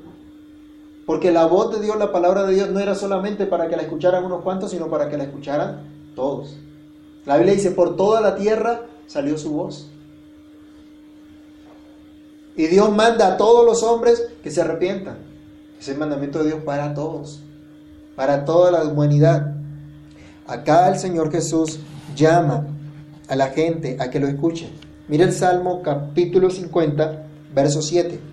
Porque 1.11 1.29
la 1.29 1.45
voz 1.45 1.73
de 1.73 1.81
Dios, 1.81 1.97
la 1.97 2.13
palabra 2.13 2.45
de 2.45 2.53
Dios, 2.53 2.69
no 2.69 2.79
era 2.79 2.95
solamente 2.95 3.45
para 3.45 3.67
que 3.67 3.75
la 3.75 3.81
escucharan 3.81 4.23
unos 4.23 4.43
cuantos, 4.43 4.71
sino 4.71 4.87
para 4.87 5.09
que 5.09 5.17
la 5.17 5.25
escucharan 5.25 5.81
todos. 6.15 6.55
La 7.25 7.35
Biblia 7.35 7.53
dice, 7.53 7.71
por 7.71 7.97
toda 7.97 8.21
la 8.21 8.37
tierra 8.37 8.83
salió 9.07 9.37
su 9.37 9.51
voz. 9.51 9.89
Y 12.55 12.65
Dios 12.67 12.95
manda 12.95 13.27
a 13.27 13.35
todos 13.35 13.65
los 13.65 13.83
hombres 13.83 14.25
que 14.41 14.51
se 14.51 14.61
arrepientan. 14.61 15.17
Es 15.77 15.89
el 15.89 15.97
mandamiento 15.97 16.39
de 16.39 16.45
Dios 16.45 16.63
para 16.63 16.93
todos, 16.93 17.41
para 18.15 18.45
toda 18.45 18.71
la 18.71 18.85
humanidad. 18.85 19.53
Acá 20.47 20.87
el 20.87 20.97
Señor 20.97 21.29
Jesús 21.29 21.79
llama 22.15 22.67
a 23.27 23.35
la 23.35 23.47
gente 23.47 23.97
a 23.99 24.09
que 24.09 24.21
lo 24.21 24.29
escuche. 24.29 24.69
Mira 25.09 25.25
el 25.25 25.33
Salmo 25.33 25.81
capítulo 25.83 26.49
50, 26.49 27.25
verso 27.53 27.81
7. 27.81 28.30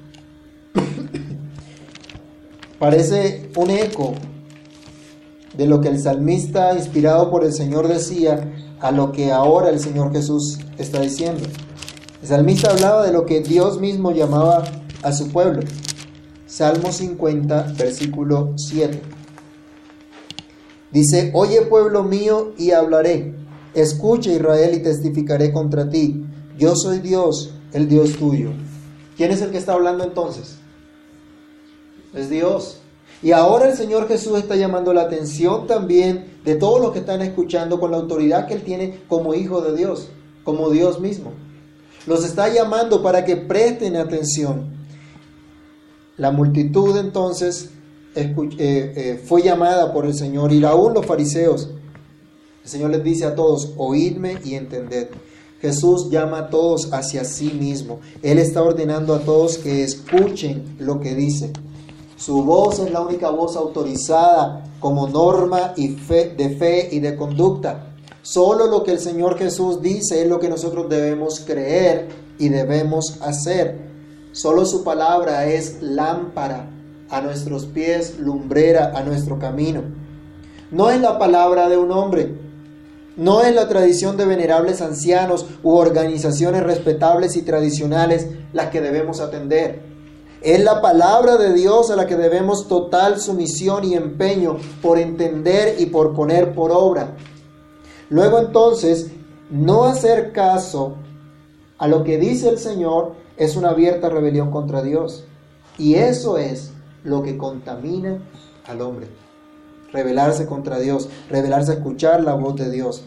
Parece 2.78 3.50
un 3.56 3.70
eco 3.70 4.14
de 5.56 5.66
lo 5.66 5.80
que 5.80 5.88
el 5.88 6.00
salmista, 6.00 6.74
inspirado 6.74 7.30
por 7.30 7.44
el 7.44 7.52
Señor, 7.52 7.88
decía 7.88 8.52
a 8.80 8.92
lo 8.92 9.10
que 9.10 9.32
ahora 9.32 9.70
el 9.70 9.80
Señor 9.80 10.12
Jesús 10.12 10.58
está 10.78 11.00
diciendo. 11.00 11.42
El 12.22 12.28
salmista 12.28 12.70
hablaba 12.70 13.04
de 13.04 13.12
lo 13.12 13.26
que 13.26 13.40
Dios 13.40 13.80
mismo 13.80 14.12
llamaba 14.12 14.64
a 15.02 15.12
su 15.12 15.28
pueblo. 15.30 15.62
Salmo 16.46 16.92
50, 16.92 17.74
versículo 17.76 18.52
7. 18.56 19.02
Dice, 20.92 21.30
oye 21.34 21.62
pueblo 21.62 22.04
mío 22.04 22.52
y 22.56 22.70
hablaré. 22.70 23.34
Escucha 23.74 24.32
Israel 24.32 24.74
y 24.74 24.82
testificaré 24.82 25.52
contra 25.52 25.90
ti. 25.90 26.24
Yo 26.56 26.74
soy 26.74 27.00
Dios, 27.00 27.54
el 27.72 27.88
Dios 27.88 28.14
tuyo. 28.16 28.50
¿Quién 29.16 29.30
es 29.30 29.42
el 29.42 29.50
que 29.50 29.58
está 29.58 29.74
hablando 29.74 30.04
entonces? 30.04 30.56
Es 32.14 32.30
Dios. 32.30 32.80
Y 33.22 33.32
ahora 33.32 33.68
el 33.68 33.76
Señor 33.76 34.06
Jesús 34.06 34.38
está 34.38 34.54
llamando 34.54 34.92
la 34.92 35.02
atención 35.02 35.66
también 35.66 36.38
de 36.44 36.54
todos 36.54 36.80
los 36.80 36.92
que 36.92 37.00
están 37.00 37.20
escuchando 37.20 37.80
con 37.80 37.90
la 37.90 37.96
autoridad 37.96 38.46
que 38.46 38.54
Él 38.54 38.62
tiene 38.62 39.00
como 39.08 39.34
Hijo 39.34 39.60
de 39.60 39.76
Dios, 39.76 40.08
como 40.44 40.70
Dios 40.70 41.00
mismo. 41.00 41.32
Los 42.06 42.24
está 42.24 42.48
llamando 42.48 43.02
para 43.02 43.24
que 43.24 43.36
presten 43.36 43.96
atención. 43.96 44.78
La 46.16 46.30
multitud 46.30 46.96
entonces 46.96 47.70
eh, 48.14 48.34
eh, 48.58 49.22
fue 49.24 49.42
llamada 49.42 49.92
por 49.92 50.06
el 50.06 50.14
Señor 50.14 50.52
y 50.52 50.64
aún 50.64 50.94
los 50.94 51.04
fariseos. 51.04 51.70
El 52.64 52.70
Señor 52.70 52.90
les 52.90 53.04
dice 53.04 53.24
a 53.24 53.34
todos, 53.34 53.72
oídme 53.76 54.38
y 54.44 54.54
entended. 54.54 55.08
Jesús 55.60 56.08
llama 56.10 56.38
a 56.38 56.50
todos 56.50 56.92
hacia 56.92 57.24
sí 57.24 57.50
mismo. 57.50 58.00
Él 58.22 58.38
está 58.38 58.62
ordenando 58.62 59.14
a 59.14 59.20
todos 59.20 59.58
que 59.58 59.82
escuchen 59.82 60.76
lo 60.78 61.00
que 61.00 61.14
dice. 61.14 61.52
Su 62.18 62.42
voz 62.42 62.80
es 62.80 62.90
la 62.90 63.00
única 63.00 63.30
voz 63.30 63.54
autorizada 63.56 64.64
como 64.80 65.06
norma 65.06 65.72
y 65.76 65.90
fe, 65.90 66.34
de 66.36 66.50
fe 66.50 66.88
y 66.90 66.98
de 66.98 67.14
conducta. 67.14 67.92
Solo 68.22 68.66
lo 68.66 68.82
que 68.82 68.90
el 68.90 68.98
Señor 68.98 69.38
Jesús 69.38 69.80
dice 69.80 70.22
es 70.22 70.28
lo 70.28 70.40
que 70.40 70.48
nosotros 70.48 70.88
debemos 70.88 71.38
creer 71.38 72.08
y 72.36 72.48
debemos 72.48 73.22
hacer. 73.22 73.78
Solo 74.32 74.66
su 74.66 74.82
palabra 74.82 75.46
es 75.46 75.80
lámpara 75.80 76.68
a 77.08 77.20
nuestros 77.20 77.66
pies, 77.66 78.18
lumbrera 78.18 78.92
a 78.96 79.04
nuestro 79.04 79.38
camino. 79.38 79.82
No 80.72 80.90
es 80.90 81.00
la 81.00 81.20
palabra 81.20 81.68
de 81.68 81.76
un 81.76 81.92
hombre, 81.92 82.34
no 83.16 83.42
es 83.42 83.54
la 83.54 83.68
tradición 83.68 84.16
de 84.16 84.26
venerables 84.26 84.82
ancianos 84.82 85.46
u 85.62 85.76
organizaciones 85.76 86.64
respetables 86.64 87.36
y 87.36 87.42
tradicionales 87.42 88.26
las 88.52 88.70
que 88.70 88.80
debemos 88.80 89.20
atender. 89.20 89.97
Es 90.40 90.62
la 90.62 90.80
palabra 90.80 91.36
de 91.36 91.52
Dios 91.52 91.90
a 91.90 91.96
la 91.96 92.06
que 92.06 92.16
debemos 92.16 92.68
total 92.68 93.20
sumisión 93.20 93.84
y 93.84 93.94
empeño 93.94 94.58
por 94.80 94.98
entender 94.98 95.80
y 95.80 95.86
por 95.86 96.14
poner 96.14 96.54
por 96.54 96.70
obra. 96.70 97.16
Luego 98.08 98.38
entonces, 98.38 99.10
no 99.50 99.84
hacer 99.84 100.32
caso 100.32 100.94
a 101.78 101.88
lo 101.88 102.04
que 102.04 102.18
dice 102.18 102.48
el 102.48 102.58
Señor 102.58 103.14
es 103.36 103.56
una 103.56 103.70
abierta 103.70 104.08
rebelión 104.08 104.50
contra 104.50 104.82
Dios. 104.82 105.24
Y 105.76 105.94
eso 105.94 106.38
es 106.38 106.72
lo 107.04 107.22
que 107.22 107.36
contamina 107.36 108.18
al 108.66 108.80
hombre. 108.80 109.08
Rebelarse 109.92 110.46
contra 110.46 110.78
Dios, 110.78 111.08
rebelarse 111.30 111.72
a 111.72 111.74
escuchar 111.76 112.22
la 112.22 112.34
voz 112.34 112.56
de 112.56 112.70
Dios. 112.70 113.04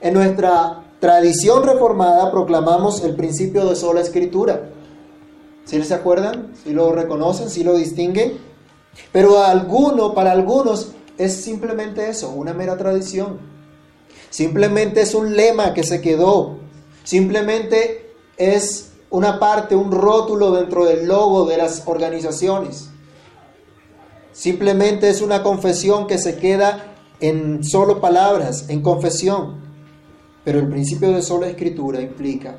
En 0.00 0.14
nuestra 0.14 0.84
tradición 1.00 1.64
reformada 1.64 2.30
proclamamos 2.30 3.04
el 3.04 3.14
principio 3.14 3.66
de 3.66 3.76
sola 3.76 4.00
escritura. 4.00 4.71
¿Sí 5.64 5.82
se 5.82 5.94
acuerdan? 5.94 6.52
¿Sí 6.62 6.72
lo 6.72 6.92
reconocen? 6.92 7.48
¿Sí 7.48 7.64
lo 7.64 7.76
distinguen? 7.76 8.38
Pero 9.12 9.38
a 9.38 9.50
alguno, 9.50 10.14
para 10.14 10.32
algunos 10.32 10.92
es 11.18 11.34
simplemente 11.36 12.08
eso, 12.08 12.30
una 12.30 12.52
mera 12.52 12.76
tradición. 12.76 13.38
Simplemente 14.30 15.02
es 15.02 15.14
un 15.14 15.36
lema 15.36 15.74
que 15.74 15.84
se 15.84 16.00
quedó. 16.00 16.58
Simplemente 17.04 18.14
es 18.36 18.92
una 19.10 19.38
parte, 19.38 19.76
un 19.76 19.92
rótulo 19.92 20.52
dentro 20.52 20.84
del 20.84 21.06
logo 21.06 21.46
de 21.46 21.58
las 21.58 21.82
organizaciones. 21.86 22.88
Simplemente 24.32 25.10
es 25.10 25.20
una 25.20 25.42
confesión 25.42 26.06
que 26.06 26.18
se 26.18 26.36
queda 26.36 26.94
en 27.20 27.62
solo 27.62 28.00
palabras, 28.00 28.66
en 28.68 28.80
confesión. 28.80 29.60
Pero 30.44 30.58
el 30.58 30.68
principio 30.68 31.12
de 31.12 31.22
sola 31.22 31.48
escritura 31.48 32.00
implica 32.00 32.56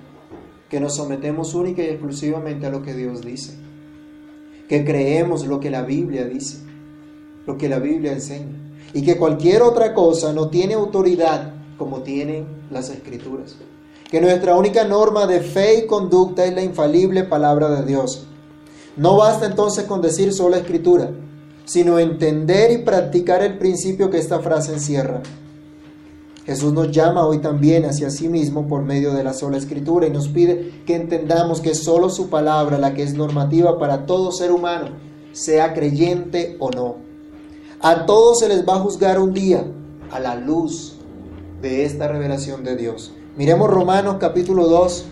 que 0.73 0.79
nos 0.79 0.95
sometemos 0.95 1.53
única 1.53 1.83
y 1.83 1.89
exclusivamente 1.89 2.65
a 2.65 2.71
lo 2.71 2.81
que 2.81 2.95
Dios 2.95 3.21
dice. 3.21 3.53
Que 4.67 4.83
creemos 4.83 5.45
lo 5.45 5.59
que 5.59 5.69
la 5.69 5.83
Biblia 5.83 6.25
dice, 6.25 6.57
lo 7.45 7.59
que 7.59 7.69
la 7.69 7.77
Biblia 7.77 8.11
enseña. 8.11 8.55
Y 8.91 9.03
que 9.03 9.17
cualquier 9.17 9.61
otra 9.61 9.93
cosa 9.93 10.33
no 10.33 10.49
tiene 10.49 10.73
autoridad 10.73 11.53
como 11.77 12.01
tienen 12.01 12.47
las 12.71 12.89
escrituras. 12.89 13.55
Que 14.09 14.19
nuestra 14.19 14.55
única 14.55 14.83
norma 14.83 15.27
de 15.27 15.41
fe 15.41 15.77
y 15.77 15.85
conducta 15.85 16.43
es 16.43 16.55
la 16.55 16.63
infalible 16.63 17.23
palabra 17.23 17.69
de 17.69 17.85
Dios. 17.85 18.25
No 18.97 19.17
basta 19.17 19.45
entonces 19.45 19.83
con 19.83 20.01
decir 20.01 20.33
sola 20.33 20.57
escritura, 20.57 21.11
sino 21.65 21.99
entender 21.99 22.71
y 22.71 22.79
practicar 22.79 23.43
el 23.43 23.59
principio 23.59 24.09
que 24.09 24.17
esta 24.17 24.39
frase 24.39 24.73
encierra. 24.73 25.21
Jesús 26.45 26.73
nos 26.73 26.91
llama 26.91 27.25
hoy 27.25 27.39
también 27.39 27.85
hacia 27.85 28.09
sí 28.09 28.27
mismo 28.27 28.67
por 28.67 28.81
medio 28.81 29.13
de 29.13 29.23
la 29.23 29.33
sola 29.33 29.57
escritura 29.57 30.07
y 30.07 30.11
nos 30.11 30.27
pide 30.27 30.73
que 30.85 30.95
entendamos 30.95 31.61
que 31.61 31.73
solo 31.73 32.09
su 32.09 32.29
palabra, 32.29 32.77
la 32.77 32.93
que 32.93 33.03
es 33.03 33.13
normativa 33.13 33.79
para 33.79 34.05
todo 34.05 34.31
ser 34.33 34.51
humano, 34.51 34.89
sea 35.31 35.73
creyente 35.73 36.57
o 36.59 36.69
no. 36.69 36.97
A 37.79 38.05
todos 38.05 38.39
se 38.39 38.49
les 38.49 38.67
va 38.67 38.75
a 38.75 38.79
juzgar 38.79 39.19
un 39.19 39.33
día 39.33 39.65
a 40.11 40.19
la 40.19 40.35
luz 40.35 40.97
de 41.61 41.85
esta 41.85 42.09
revelación 42.09 42.65
de 42.65 42.75
Dios. 42.75 43.13
Miremos 43.37 43.69
Romanos 43.69 44.17
capítulo 44.19 44.67
2, 44.67 45.05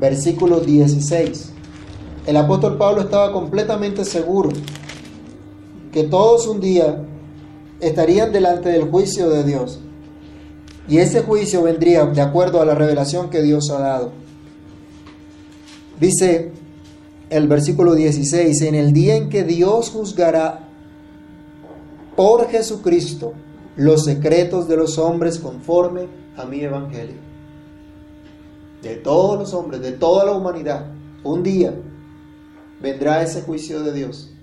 versículo 0.00 0.60
16. 0.60 1.50
El 2.26 2.36
apóstol 2.36 2.76
Pablo 2.76 3.02
estaba 3.02 3.32
completamente 3.32 4.04
seguro 4.04 4.50
que 5.92 6.02
todos 6.02 6.48
un 6.48 6.60
día 6.60 7.04
estarían 7.78 8.32
delante 8.32 8.70
del 8.70 8.90
juicio 8.90 9.30
de 9.30 9.44
Dios. 9.44 9.80
Y 10.88 10.98
ese 10.98 11.22
juicio 11.22 11.62
vendría 11.62 12.04
de 12.04 12.20
acuerdo 12.20 12.60
a 12.60 12.64
la 12.64 12.74
revelación 12.74 13.30
que 13.30 13.42
Dios 13.42 13.70
ha 13.70 13.78
dado. 13.78 14.12
Dice 15.98 16.52
el 17.30 17.48
versículo 17.48 17.94
16, 17.94 18.62
en 18.62 18.74
el 18.74 18.92
día 18.92 19.16
en 19.16 19.28
que 19.28 19.44
Dios 19.44 19.90
juzgará 19.90 20.68
por 22.16 22.48
Jesucristo 22.48 23.32
los 23.76 24.04
secretos 24.04 24.68
de 24.68 24.76
los 24.76 24.98
hombres 24.98 25.38
conforme 25.38 26.06
a 26.36 26.44
mi 26.44 26.60
evangelio. 26.60 27.16
De 28.82 28.96
todos 28.96 29.38
los 29.38 29.54
hombres, 29.54 29.80
de 29.80 29.92
toda 29.92 30.26
la 30.26 30.32
humanidad, 30.32 30.86
un 31.22 31.42
día 31.42 31.74
vendrá 32.82 33.22
ese 33.22 33.40
juicio 33.42 33.82
de 33.82 33.92
Dios. 33.92 34.33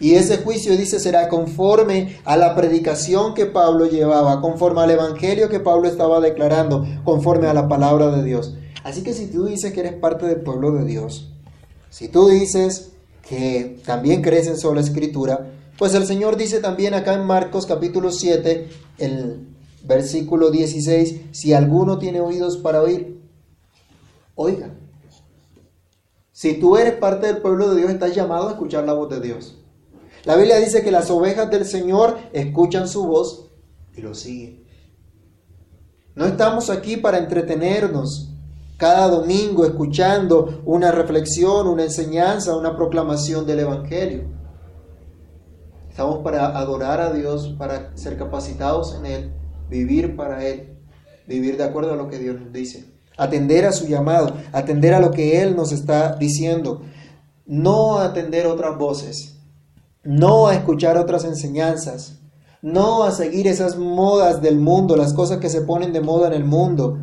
Y 0.00 0.14
ese 0.14 0.38
juicio, 0.38 0.76
dice, 0.78 0.98
será 0.98 1.28
conforme 1.28 2.18
a 2.24 2.38
la 2.38 2.56
predicación 2.56 3.34
que 3.34 3.44
Pablo 3.44 3.84
llevaba, 3.84 4.40
conforme 4.40 4.80
al 4.80 4.90
evangelio 4.90 5.50
que 5.50 5.60
Pablo 5.60 5.86
estaba 5.86 6.20
declarando, 6.20 6.86
conforme 7.04 7.48
a 7.48 7.54
la 7.54 7.68
palabra 7.68 8.10
de 8.10 8.24
Dios. 8.24 8.56
Así 8.82 9.02
que 9.02 9.12
si 9.12 9.26
tú 9.26 9.44
dices 9.44 9.72
que 9.72 9.80
eres 9.80 9.92
parte 9.92 10.26
del 10.26 10.40
pueblo 10.40 10.72
de 10.72 10.86
Dios, 10.86 11.30
si 11.90 12.08
tú 12.08 12.28
dices 12.28 12.92
que 13.28 13.78
también 13.84 14.22
crees 14.22 14.46
en 14.46 14.56
sola 14.56 14.80
escritura, 14.80 15.50
pues 15.76 15.94
el 15.94 16.06
Señor 16.06 16.36
dice 16.36 16.60
también 16.60 16.94
acá 16.94 17.12
en 17.12 17.26
Marcos 17.26 17.66
capítulo 17.66 18.10
7, 18.10 18.68
el 18.98 19.46
versículo 19.84 20.50
16, 20.50 21.20
si 21.32 21.52
alguno 21.52 21.98
tiene 21.98 22.20
oídos 22.20 22.56
para 22.56 22.80
oír, 22.80 23.20
oiga. 24.34 24.70
Si 26.32 26.54
tú 26.54 26.78
eres 26.78 26.94
parte 26.94 27.26
del 27.26 27.38
pueblo 27.38 27.68
de 27.68 27.80
Dios, 27.80 27.90
estás 27.90 28.14
llamado 28.14 28.48
a 28.48 28.52
escuchar 28.52 28.84
la 28.84 28.94
voz 28.94 29.10
de 29.10 29.20
Dios. 29.20 29.59
La 30.24 30.36
Biblia 30.36 30.58
dice 30.58 30.82
que 30.82 30.90
las 30.90 31.10
ovejas 31.10 31.50
del 31.50 31.64
Señor 31.64 32.18
escuchan 32.32 32.88
su 32.88 33.06
voz 33.06 33.50
y 33.96 34.02
lo 34.02 34.14
siguen. 34.14 34.64
No 36.14 36.26
estamos 36.26 36.68
aquí 36.68 36.96
para 36.96 37.18
entretenernos 37.18 38.30
cada 38.76 39.08
domingo 39.08 39.64
escuchando 39.64 40.62
una 40.64 40.90
reflexión, 40.90 41.66
una 41.66 41.84
enseñanza, 41.84 42.56
una 42.56 42.76
proclamación 42.76 43.46
del 43.46 43.60
Evangelio. 43.60 44.24
Estamos 45.88 46.20
para 46.20 46.58
adorar 46.58 47.00
a 47.00 47.12
Dios, 47.12 47.54
para 47.58 47.96
ser 47.96 48.16
capacitados 48.16 48.94
en 48.94 49.06
Él, 49.06 49.32
vivir 49.68 50.16
para 50.16 50.46
Él, 50.46 50.78
vivir 51.26 51.58
de 51.58 51.64
acuerdo 51.64 51.92
a 51.92 51.96
lo 51.96 52.08
que 52.08 52.18
Dios 52.18 52.40
nos 52.40 52.52
dice, 52.52 52.86
atender 53.18 53.66
a 53.66 53.72
su 53.72 53.86
llamado, 53.86 54.34
atender 54.52 54.94
a 54.94 55.00
lo 55.00 55.10
que 55.10 55.42
Él 55.42 55.56
nos 55.56 55.72
está 55.72 56.16
diciendo, 56.16 56.82
no 57.44 57.98
atender 57.98 58.46
otras 58.46 58.78
voces, 58.78 59.39
no 60.02 60.46
a 60.46 60.54
escuchar 60.54 60.96
otras 60.96 61.24
enseñanzas, 61.24 62.18
no 62.62 63.04
a 63.04 63.10
seguir 63.10 63.46
esas 63.46 63.76
modas 63.76 64.40
del 64.40 64.58
mundo, 64.58 64.96
las 64.96 65.12
cosas 65.12 65.38
que 65.38 65.50
se 65.50 65.62
ponen 65.62 65.92
de 65.92 66.00
moda 66.00 66.28
en 66.28 66.34
el 66.34 66.44
mundo, 66.44 66.98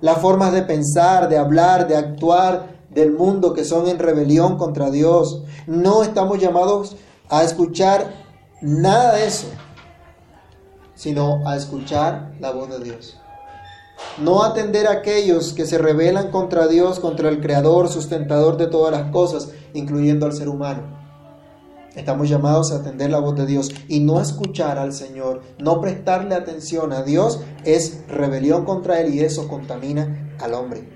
las 0.00 0.18
formas 0.18 0.52
de 0.52 0.62
pensar, 0.62 1.28
de 1.28 1.38
hablar, 1.38 1.88
de 1.88 1.96
actuar 1.96 2.72
del 2.90 3.12
mundo 3.12 3.54
que 3.54 3.64
son 3.64 3.88
en 3.88 3.98
rebelión 3.98 4.58
contra 4.58 4.90
Dios. 4.90 5.44
No 5.66 6.02
estamos 6.02 6.38
llamados 6.38 6.96
a 7.28 7.42
escuchar 7.44 8.12
nada 8.60 9.14
de 9.14 9.26
eso, 9.26 9.46
sino 10.94 11.46
a 11.46 11.56
escuchar 11.56 12.32
la 12.40 12.50
voz 12.50 12.68
de 12.68 12.80
Dios. 12.80 13.18
No 14.18 14.42
atender 14.42 14.88
a 14.88 14.92
aquellos 14.92 15.52
que 15.52 15.64
se 15.64 15.78
rebelan 15.78 16.30
contra 16.30 16.66
Dios, 16.66 16.98
contra 16.98 17.28
el 17.28 17.40
Creador, 17.40 17.88
sustentador 17.88 18.56
de 18.56 18.66
todas 18.66 18.92
las 18.92 19.10
cosas, 19.10 19.50
incluyendo 19.74 20.26
al 20.26 20.32
ser 20.32 20.48
humano. 20.48 21.01
Estamos 21.94 22.30
llamados 22.30 22.72
a 22.72 22.76
atender 22.76 23.10
la 23.10 23.18
voz 23.18 23.36
de 23.36 23.44
Dios 23.44 23.70
y 23.86 24.00
no 24.00 24.20
escuchar 24.20 24.78
al 24.78 24.94
Señor, 24.94 25.42
no 25.58 25.78
prestarle 25.80 26.34
atención 26.34 26.90
a 26.92 27.02
Dios 27.02 27.40
es 27.64 28.00
rebelión 28.08 28.64
contra 28.64 29.00
Él 29.00 29.14
y 29.14 29.20
eso 29.20 29.46
contamina 29.46 30.34
al 30.40 30.54
hombre. 30.54 30.88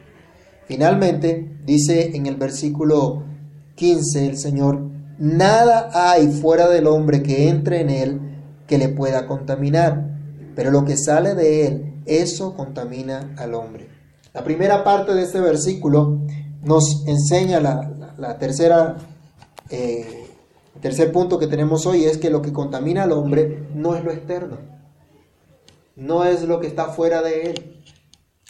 Finalmente, 0.66 1.58
dice 1.66 2.16
en 2.16 2.24
el 2.24 2.36
versículo 2.36 3.24
15 3.74 4.26
el 4.26 4.38
Señor, 4.38 4.80
nada 5.18 5.90
hay 5.92 6.28
fuera 6.28 6.68
del 6.68 6.86
hombre 6.86 7.22
que 7.22 7.50
entre 7.50 7.82
en 7.82 7.90
Él 7.90 8.20
que 8.66 8.78
le 8.78 8.88
pueda 8.88 9.26
contaminar, 9.26 10.16
pero 10.54 10.70
lo 10.70 10.86
que 10.86 10.96
sale 10.96 11.34
de 11.34 11.66
Él, 11.66 12.02
eso 12.06 12.56
contamina 12.56 13.34
al 13.36 13.54
hombre. 13.54 13.90
La 14.32 14.42
primera 14.42 14.82
parte 14.82 15.14
de 15.14 15.24
este 15.24 15.40
versículo 15.40 16.20
nos 16.62 17.06
enseña 17.06 17.60
la, 17.60 18.14
la, 18.16 18.38
tercera... 18.38 18.96
Eh, 19.68 20.25
tercer 20.86 21.10
punto 21.10 21.40
que 21.40 21.48
tenemos 21.48 21.84
hoy 21.84 22.04
es 22.04 22.16
que 22.16 22.30
lo 22.30 22.42
que 22.42 22.52
contamina 22.52 23.02
al 23.02 23.10
hombre 23.10 23.66
no 23.74 23.96
es 23.96 24.04
lo 24.04 24.12
externo, 24.12 24.58
no 25.96 26.24
es 26.24 26.42
lo 26.42 26.60
que 26.60 26.68
está 26.68 26.90
fuera 26.90 27.22
de 27.22 27.50
él. 27.50 27.82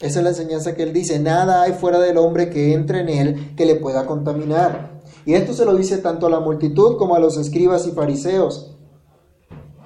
Esa 0.02 0.18
es 0.18 0.22
la 0.22 0.28
enseñanza 0.28 0.74
que 0.74 0.82
él 0.82 0.92
dice, 0.92 1.18
nada 1.18 1.62
hay 1.62 1.72
fuera 1.72 1.98
del 1.98 2.18
hombre 2.18 2.50
que 2.50 2.74
entre 2.74 3.00
en 3.00 3.08
él 3.08 3.54
que 3.56 3.64
le 3.64 3.76
pueda 3.76 4.04
contaminar. 4.04 5.00
Y 5.24 5.32
esto 5.32 5.54
se 5.54 5.64
lo 5.64 5.74
dice 5.74 5.96
tanto 5.96 6.26
a 6.26 6.30
la 6.30 6.40
multitud 6.40 6.98
como 6.98 7.14
a 7.14 7.20
los 7.20 7.38
escribas 7.38 7.86
y 7.86 7.92
fariseos. 7.92 8.76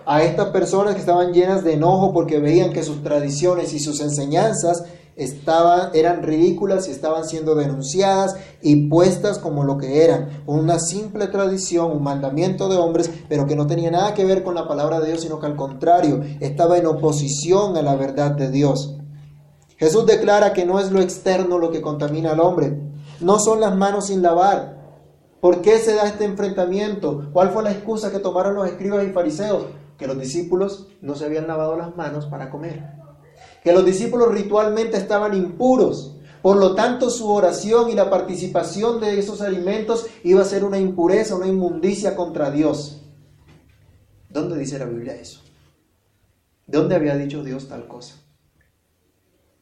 A 0.04 0.24
estas 0.24 0.48
personas 0.48 0.94
que 0.94 1.00
estaban 1.00 1.32
llenas 1.32 1.62
de 1.62 1.74
enojo 1.74 2.12
porque 2.12 2.40
veían 2.40 2.72
que 2.72 2.82
sus 2.82 3.04
tradiciones 3.04 3.72
y 3.74 3.78
sus 3.78 4.00
enseñanzas 4.00 4.82
eran 5.92 6.22
ridículas 6.22 6.88
y 6.88 6.92
estaban 6.92 7.24
siendo 7.24 7.54
denunciadas 7.54 8.36
y 8.62 8.88
puestas 8.88 9.38
como 9.38 9.64
lo 9.64 9.76
que 9.76 10.04
eran, 10.04 10.42
una 10.46 10.78
simple 10.78 11.26
tradición, 11.26 11.92
un 11.92 12.02
mandamiento 12.02 12.68
de 12.68 12.78
hombres, 12.78 13.10
pero 13.28 13.46
que 13.46 13.56
no 13.56 13.66
tenía 13.66 13.90
nada 13.90 14.14
que 14.14 14.24
ver 14.24 14.42
con 14.42 14.54
la 14.54 14.66
palabra 14.66 15.00
de 15.00 15.08
Dios, 15.08 15.20
sino 15.20 15.38
que 15.38 15.46
al 15.46 15.56
contrario, 15.56 16.22
estaba 16.40 16.78
en 16.78 16.86
oposición 16.86 17.76
a 17.76 17.82
la 17.82 17.96
verdad 17.96 18.32
de 18.32 18.50
Dios. 18.50 18.96
Jesús 19.76 20.06
declara 20.06 20.52
que 20.52 20.64
no 20.64 20.78
es 20.78 20.90
lo 20.90 21.00
externo 21.00 21.58
lo 21.58 21.70
que 21.70 21.82
contamina 21.82 22.32
al 22.32 22.40
hombre, 22.40 22.80
no 23.20 23.38
son 23.38 23.60
las 23.60 23.76
manos 23.76 24.06
sin 24.06 24.22
lavar. 24.22 24.78
¿Por 25.40 25.62
qué 25.62 25.78
se 25.78 25.94
da 25.94 26.06
este 26.06 26.24
enfrentamiento? 26.24 27.30
¿Cuál 27.32 27.50
fue 27.50 27.62
la 27.62 27.72
excusa 27.72 28.10
que 28.10 28.18
tomaron 28.18 28.54
los 28.54 28.66
escribas 28.66 29.06
y 29.06 29.10
fariseos? 29.10 29.66
Que 29.96 30.06
los 30.06 30.18
discípulos 30.18 30.86
no 31.00 31.14
se 31.14 31.24
habían 31.24 31.46
lavado 31.46 31.76
las 31.76 31.96
manos 31.96 32.26
para 32.26 32.50
comer 32.50 32.99
que 33.62 33.72
los 33.72 33.84
discípulos 33.84 34.32
ritualmente 34.32 34.96
estaban 34.96 35.34
impuros. 35.34 36.16
Por 36.42 36.56
lo 36.56 36.74
tanto, 36.74 37.10
su 37.10 37.30
oración 37.30 37.90
y 37.90 37.94
la 37.94 38.08
participación 38.08 39.00
de 39.00 39.18
esos 39.18 39.42
alimentos 39.42 40.06
iba 40.24 40.40
a 40.40 40.46
ser 40.46 40.64
una 40.64 40.78
impureza, 40.78 41.36
una 41.36 41.46
inmundicia 41.46 42.16
contra 42.16 42.50
Dios. 42.50 43.02
¿Dónde 44.30 44.58
dice 44.58 44.78
la 44.78 44.86
Biblia 44.86 45.14
eso? 45.14 45.40
¿Dónde 46.66 46.94
había 46.94 47.16
dicho 47.16 47.42
Dios 47.42 47.68
tal 47.68 47.86
cosa? 47.88 48.14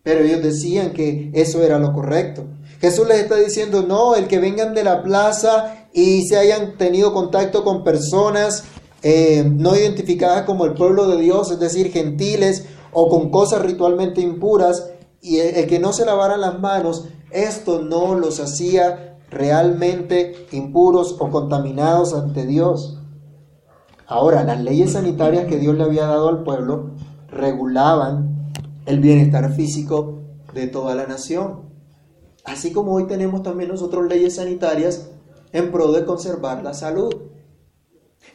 Pero 0.03 0.21
ellos 0.21 0.43
decían 0.43 0.93
que 0.93 1.31
eso 1.35 1.63
era 1.63 1.79
lo 1.79 1.93
correcto. 1.93 2.45
Jesús 2.81 3.09
les 3.09 3.19
está 3.21 3.37
diciendo, 3.37 3.83
no, 3.83 4.15
el 4.15 4.29
que 4.29 4.39
vengan 4.39 4.73
de 4.75 4.85
la 4.85 5.03
plaza 5.03 5.89
y 5.93 6.27
se 6.29 6.37
hayan 6.37 6.77
tenido 6.77 7.13
contacto 7.13 7.65
con 7.65 7.83
personas 7.83 8.65
eh, 9.03 9.45
no 9.45 9.77
identificadas 9.77 10.43
como 10.43 10.65
el 10.65 10.75
pueblo 10.75 11.09
de 11.09 11.21
Dios, 11.21 11.51
es 11.51 11.59
decir, 11.59 11.91
gentiles 11.91 12.67
o 13.01 13.09
con 13.09 13.31
cosas 13.31 13.63
ritualmente 13.63 14.21
impuras 14.21 14.91
y 15.23 15.39
el, 15.39 15.69
que 15.69 15.79
no 15.79 15.93
se 15.93 16.05
lavaran 16.05 16.41
las 16.41 16.59
manos, 16.59 17.05
esto 17.31 17.81
no 17.81 18.17
los 18.17 18.41
hacía 18.41 19.21
realmente 19.31 20.49
impuros 20.51 21.15
o 21.21 21.31
contaminados 21.31 22.13
ante 22.13 22.45
Dios. 22.45 22.99
Ahora, 24.09 24.43
las 24.43 24.61
leyes 24.61 24.95
sanitarias 24.95 25.47
que 25.47 25.59
Dios 25.59 25.77
le 25.77 25.85
había 25.85 26.07
dado 26.07 26.29
al 26.29 26.43
pueblo 26.43 26.91
regulaban 27.29 28.51
el 28.85 28.99
bienestar 28.99 29.53
físico 29.53 30.19
de 30.53 30.67
toda 30.67 30.97
la 30.97 31.07
nación. 31.07 31.69
Así 32.45 32.73
como 32.73 32.95
hoy 32.95 33.07
tenemos 33.07 33.45
también 33.45 33.71
nosotros 33.71 34.09
leyes 34.09 34.35
sanitarias 34.35 35.09
en 35.53 35.71
pro 35.71 35.93
de 35.93 36.05
conservar 36.05 36.65
la 36.65 36.75
salud. 36.75 37.15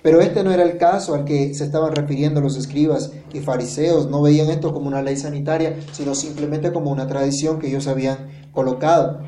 Pero 0.04 0.20
este 0.20 0.44
no 0.44 0.52
era 0.52 0.64
el 0.64 0.78
caso 0.78 1.16
al 1.16 1.24
que 1.24 1.54
se 1.54 1.64
estaban 1.64 1.96
refiriendo 1.96 2.42
los 2.42 2.58
escribas 2.58 3.14
y 3.34 3.40
fariseos. 3.40 4.10
No 4.10 4.22
veían 4.22 4.50
esto 4.50 4.74
como 4.74 4.88
una 4.88 5.02
ley 5.02 5.16
sanitaria, 5.16 5.80
sino 5.94 6.14
simplemente 6.14 6.74
como 6.74 6.92
una 6.92 7.08
tradición 7.08 7.58
que 7.58 7.68
ellos 7.68 7.88
habían 7.88 8.50
colocado. 8.52 9.22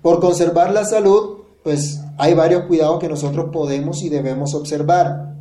Por 0.00 0.20
conservar 0.20 0.72
la 0.72 0.86
salud, 0.86 1.42
pues 1.62 2.00
hay 2.16 2.32
varios 2.32 2.64
cuidados 2.64 2.98
que 2.98 3.10
nosotros 3.10 3.50
podemos 3.52 4.02
y 4.02 4.08
debemos 4.08 4.54
observar. 4.54 5.36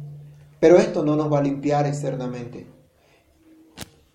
Pero 0.59 0.75
esto 0.77 1.05
no 1.05 1.15
nos 1.15 1.31
va 1.31 1.39
a 1.39 1.43
limpiar 1.43 1.87
externamente. 1.87 2.67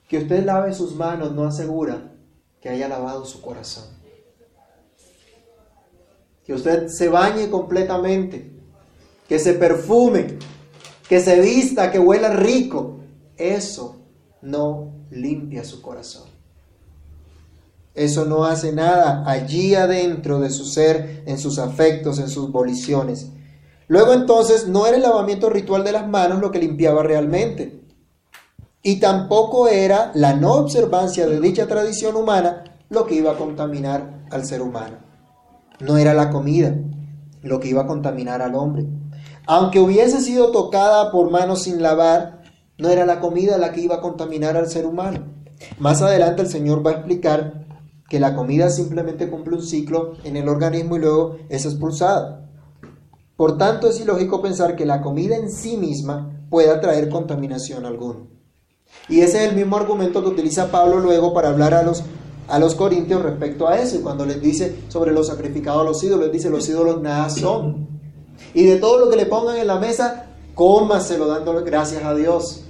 Que 0.09 0.19
usted 0.19 0.45
lave 0.45 0.75
sus 0.75 0.95
manos 0.95 1.33
no 1.33 1.45
asegura 1.45 2.13
que 2.61 2.69
haya 2.69 2.87
lavado 2.87 3.25
su 3.25 3.41
corazón. 3.41 3.85
Que 6.45 6.53
usted 6.53 6.89
se 6.89 7.09
bañe 7.09 7.49
completamente, 7.49 8.53
que 9.27 9.39
se 9.39 9.55
perfume, 9.55 10.39
que 11.09 11.21
se 11.21 11.41
vista, 11.41 11.91
que 11.91 11.99
huela 11.99 12.31
rico. 12.31 13.01
Eso 13.37 13.97
no 14.43 14.93
limpia 15.11 15.65
su 15.65 15.83
corazón. 15.83 16.29
Eso 17.95 18.27
no 18.27 18.45
hace 18.45 18.73
nada 18.73 19.25
allí 19.27 19.75
adentro 19.75 20.39
de 20.39 20.51
su 20.51 20.65
ser, 20.67 21.23
en 21.27 21.39
sus 21.39 21.59
afectos, 21.59 22.19
en 22.19 22.29
sus 22.29 22.53
voliciones. 22.53 23.29
Luego 23.89 24.13
entonces 24.13 24.69
no 24.69 24.87
era 24.87 24.97
el 24.97 25.03
lavamiento 25.03 25.49
ritual 25.49 25.85
de 25.85 25.93
las 25.93 26.09
manos 26.09 26.41
lo 26.41 26.51
que 26.51 26.59
limpiaba 26.59 27.03
realmente. 27.03 27.81
Y 28.83 29.01
tampoco 29.01 29.69
era 29.69 30.13
la 30.15 30.35
no 30.35 30.55
observancia 30.55 31.27
de 31.27 31.41
dicha 31.41 31.67
tradición 31.67 32.17
humana 32.17 32.65
lo 32.91 33.07
que 33.07 33.15
iba 33.15 33.33
a 33.33 33.37
contaminar 33.37 34.27
al 34.31 34.45
ser 34.45 34.61
humano. 34.61 34.99
No 35.81 35.97
era 35.97 36.15
la 36.15 36.31
comida 36.31 36.75
lo 37.43 37.61
que 37.61 37.69
iba 37.69 37.83
a 37.83 37.87
contaminar 37.87 38.43
al 38.43 38.55
hombre. 38.55 38.87
Aunque 39.47 39.79
hubiese 39.79 40.21
sido 40.21 40.51
tocada 40.51 41.13
por 41.13 41.31
manos 41.31 41.63
sin 41.63 41.81
lavar, 41.81 42.43
no 42.79 42.89
era 42.89 43.07
la 43.07 43.21
comida 43.21 43.59
la 43.59 43.73
que 43.73 43.81
iba 43.81 43.97
a 43.97 44.01
contaminar 44.01 44.57
al 44.57 44.69
ser 44.69 44.87
humano. 44.87 45.25
Más 45.79 46.03
adelante 46.03 46.43
el 46.43 46.49
Señor 46.49 46.85
va 46.85 46.91
a 46.91 46.95
explicar 46.95 47.65
que 48.09 48.21
la 48.21 48.35
comida 48.35 48.71
simplemente 48.71 49.31
cumple 49.31 49.57
un 49.57 49.63
ciclo 49.63 50.15
en 50.25 50.37
el 50.37 50.49
organismo 50.49 50.97
y 50.97 51.01
luego 51.01 51.37
es 51.49 51.65
expulsada. 51.65 52.49
Por 53.37 53.59
tanto, 53.59 53.89
es 53.89 54.01
ilógico 54.01 54.43
pensar 54.43 54.77
que 54.77 54.87
la 54.87 55.01
comida 55.01 55.37
en 55.37 55.51
sí 55.51 55.77
misma 55.77 56.43
pueda 56.51 56.81
traer 56.81 57.09
contaminación 57.09 57.85
alguna. 57.85 58.21
Y 59.09 59.21
ese 59.21 59.45
es 59.45 59.51
el 59.51 59.57
mismo 59.57 59.77
argumento 59.77 60.23
que 60.23 60.31
utiliza 60.31 60.71
Pablo 60.71 61.01
luego 61.01 61.35
para 61.35 61.51
hablar 61.51 61.75
a 61.75 61.83
los, 61.83 62.03
a 62.49 62.59
los 62.59 62.75
corintios 62.75 63.23
respecto 63.23 63.69
a 63.69 63.79
eso. 63.79 63.97
Y 63.97 64.01
cuando 64.01 64.25
les 64.25 64.41
dice 64.41 64.77
sobre 64.89 65.13
los 65.13 65.27
sacrificados 65.27 65.83
a 65.83 65.85
los 65.85 66.03
ídolos, 66.03 66.27
les 66.27 66.33
dice, 66.33 66.51
los 66.51 66.69
ídolos 66.69 67.01
nada 67.03 67.29
son. 67.31 67.96
Y 68.55 68.65
de 68.65 68.77
todo 68.77 68.99
lo 68.99 69.11
que 69.11 69.17
le 69.17 69.27
pongan 69.27 69.57
en 69.57 69.67
la 69.67 69.79
mesa, 69.79 70.27
cómaselo 70.55 71.27
dándole 71.27 71.63
gracias 71.69 72.05
a 72.05 72.15
Dios. 72.15 72.63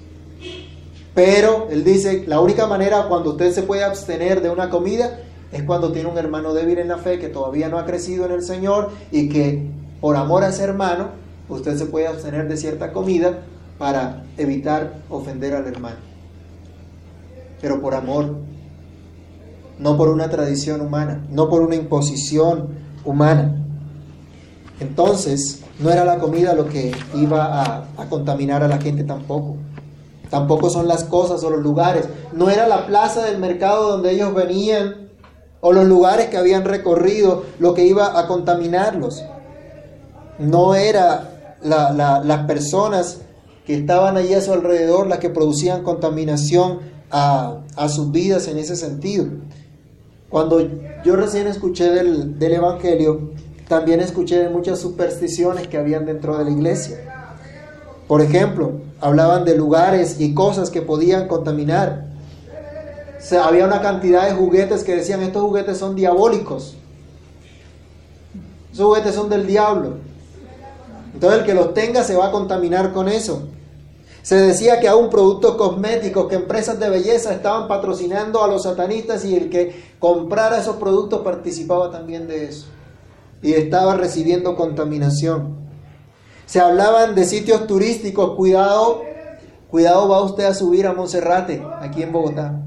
Pero 1.14 1.68
él 1.70 1.84
dice, 1.84 2.24
la 2.26 2.40
única 2.40 2.66
manera 2.66 3.06
cuando 3.08 3.30
usted 3.30 3.52
se 3.52 3.62
puede 3.62 3.84
abstener 3.84 4.42
de 4.42 4.50
una 4.50 4.68
comida 4.68 5.20
es 5.50 5.62
cuando 5.62 5.92
tiene 5.92 6.10
un 6.10 6.18
hermano 6.18 6.52
débil 6.52 6.78
en 6.78 6.88
la 6.88 6.98
fe 6.98 7.18
que 7.18 7.28
todavía 7.28 7.68
no 7.68 7.78
ha 7.78 7.86
crecido 7.86 8.26
en 8.26 8.32
el 8.32 8.42
Señor 8.42 8.90
y 9.10 9.28
que 9.28 9.70
por 10.00 10.16
amor 10.16 10.44
a 10.44 10.48
ese 10.48 10.64
hermano, 10.64 11.08
usted 11.48 11.76
se 11.76 11.86
puede 11.86 12.06
abstener 12.06 12.48
de 12.48 12.56
cierta 12.56 12.92
comida 12.92 13.44
para 13.78 14.24
evitar 14.36 14.98
ofender 15.08 15.54
al 15.54 15.66
hermano. 15.66 15.96
Pero 17.60 17.80
por 17.80 17.94
amor, 17.94 18.36
no 19.78 19.96
por 19.96 20.08
una 20.08 20.28
tradición 20.28 20.80
humana, 20.80 21.26
no 21.30 21.48
por 21.48 21.62
una 21.62 21.76
imposición 21.76 22.68
humana. 23.04 23.65
Entonces, 24.80 25.62
no 25.78 25.90
era 25.90 26.04
la 26.04 26.18
comida 26.18 26.54
lo 26.54 26.68
que 26.68 26.92
iba 27.14 27.84
a, 27.96 28.08
contaminar 28.08 28.62
a 28.62 28.68
la 28.68 28.78
gente 28.78 29.04
tampoco. 29.04 29.56
Tampoco 30.30 30.70
son 30.70 30.88
las 30.88 31.04
cosas 31.04 31.42
o 31.44 31.50
los 31.50 31.62
lugares. 31.62 32.06
No 32.32 32.50
era 32.50 32.66
la 32.66 32.86
plaza 32.86 33.24
del 33.24 33.38
mercado 33.38 33.90
donde 33.92 34.12
ellos 34.12 34.34
venían 34.34 35.08
o 35.60 35.72
los 35.72 35.86
lugares 35.86 36.26
que 36.26 36.36
habían 36.36 36.64
recorrido 36.64 37.44
lo 37.58 37.74
que 37.74 37.86
iba 37.86 38.18
a 38.18 38.26
contaminarlos. 38.26 39.24
No 40.38 40.74
era 40.74 41.56
las 41.62 42.46
personas 42.46 43.20
que 43.66 43.74
estaban 43.74 44.16
allí 44.16 44.34
a 44.34 44.42
su 44.42 44.52
alrededor 44.52 45.06
las 45.06 45.18
que 45.18 45.30
producían 45.30 45.82
contaminación 45.82 46.80
a, 47.10 47.62
sus 47.88 48.12
vidas 48.12 48.48
en 48.48 48.58
ese 48.58 48.76
sentido. 48.76 49.26
Cuando 50.28 50.60
yo 51.04 51.16
recién 51.16 51.46
escuché 51.46 51.90
del 51.90 52.52
Evangelio, 52.52 53.30
también 53.68 54.00
escuché 54.00 54.48
muchas 54.48 54.78
supersticiones 54.78 55.66
que 55.66 55.76
habían 55.76 56.06
dentro 56.06 56.38
de 56.38 56.44
la 56.44 56.50
iglesia. 56.50 56.98
Por 58.06 58.22
ejemplo, 58.22 58.72
hablaban 59.00 59.44
de 59.44 59.56
lugares 59.56 60.20
y 60.20 60.34
cosas 60.34 60.70
que 60.70 60.82
podían 60.82 61.26
contaminar. 61.26 62.06
Había 63.42 63.64
una 63.64 63.80
cantidad 63.80 64.26
de 64.26 64.34
juguetes 64.34 64.84
que 64.84 64.94
decían, 64.94 65.22
estos 65.22 65.42
juguetes 65.42 65.78
son 65.78 65.96
diabólicos. 65.96 66.76
Esos 68.72 68.86
juguetes 68.86 69.14
son 69.14 69.28
del 69.28 69.46
diablo. 69.46 69.94
Entonces 71.12 71.40
el 71.40 71.46
que 71.46 71.54
los 71.54 71.74
tenga 71.74 72.04
se 72.04 72.14
va 72.14 72.26
a 72.28 72.30
contaminar 72.30 72.92
con 72.92 73.08
eso. 73.08 73.48
Se 74.22 74.36
decía 74.36 74.78
que 74.78 74.88
aún 74.88 75.10
productos 75.10 75.56
cosméticos, 75.56 76.28
que 76.28 76.36
empresas 76.36 76.78
de 76.78 76.90
belleza 76.90 77.32
estaban 77.32 77.66
patrocinando 77.66 78.44
a 78.44 78.48
los 78.48 78.64
satanistas 78.64 79.24
y 79.24 79.34
el 79.34 79.50
que 79.50 79.94
comprara 79.98 80.58
esos 80.58 80.76
productos 80.76 81.22
participaba 81.22 81.90
también 81.90 82.28
de 82.28 82.44
eso. 82.44 82.66
Y 83.46 83.54
estaba 83.54 83.94
recibiendo 83.94 84.56
contaminación. 84.56 85.54
Se 86.46 86.58
hablaban 86.58 87.14
de 87.14 87.24
sitios 87.24 87.68
turísticos, 87.68 88.34
cuidado, 88.34 89.02
cuidado 89.70 90.08
va 90.08 90.20
usted 90.20 90.46
a 90.46 90.52
subir 90.52 90.84
a 90.84 90.94
Monserrate, 90.94 91.64
aquí 91.78 92.02
en 92.02 92.10
Bogotá. 92.10 92.60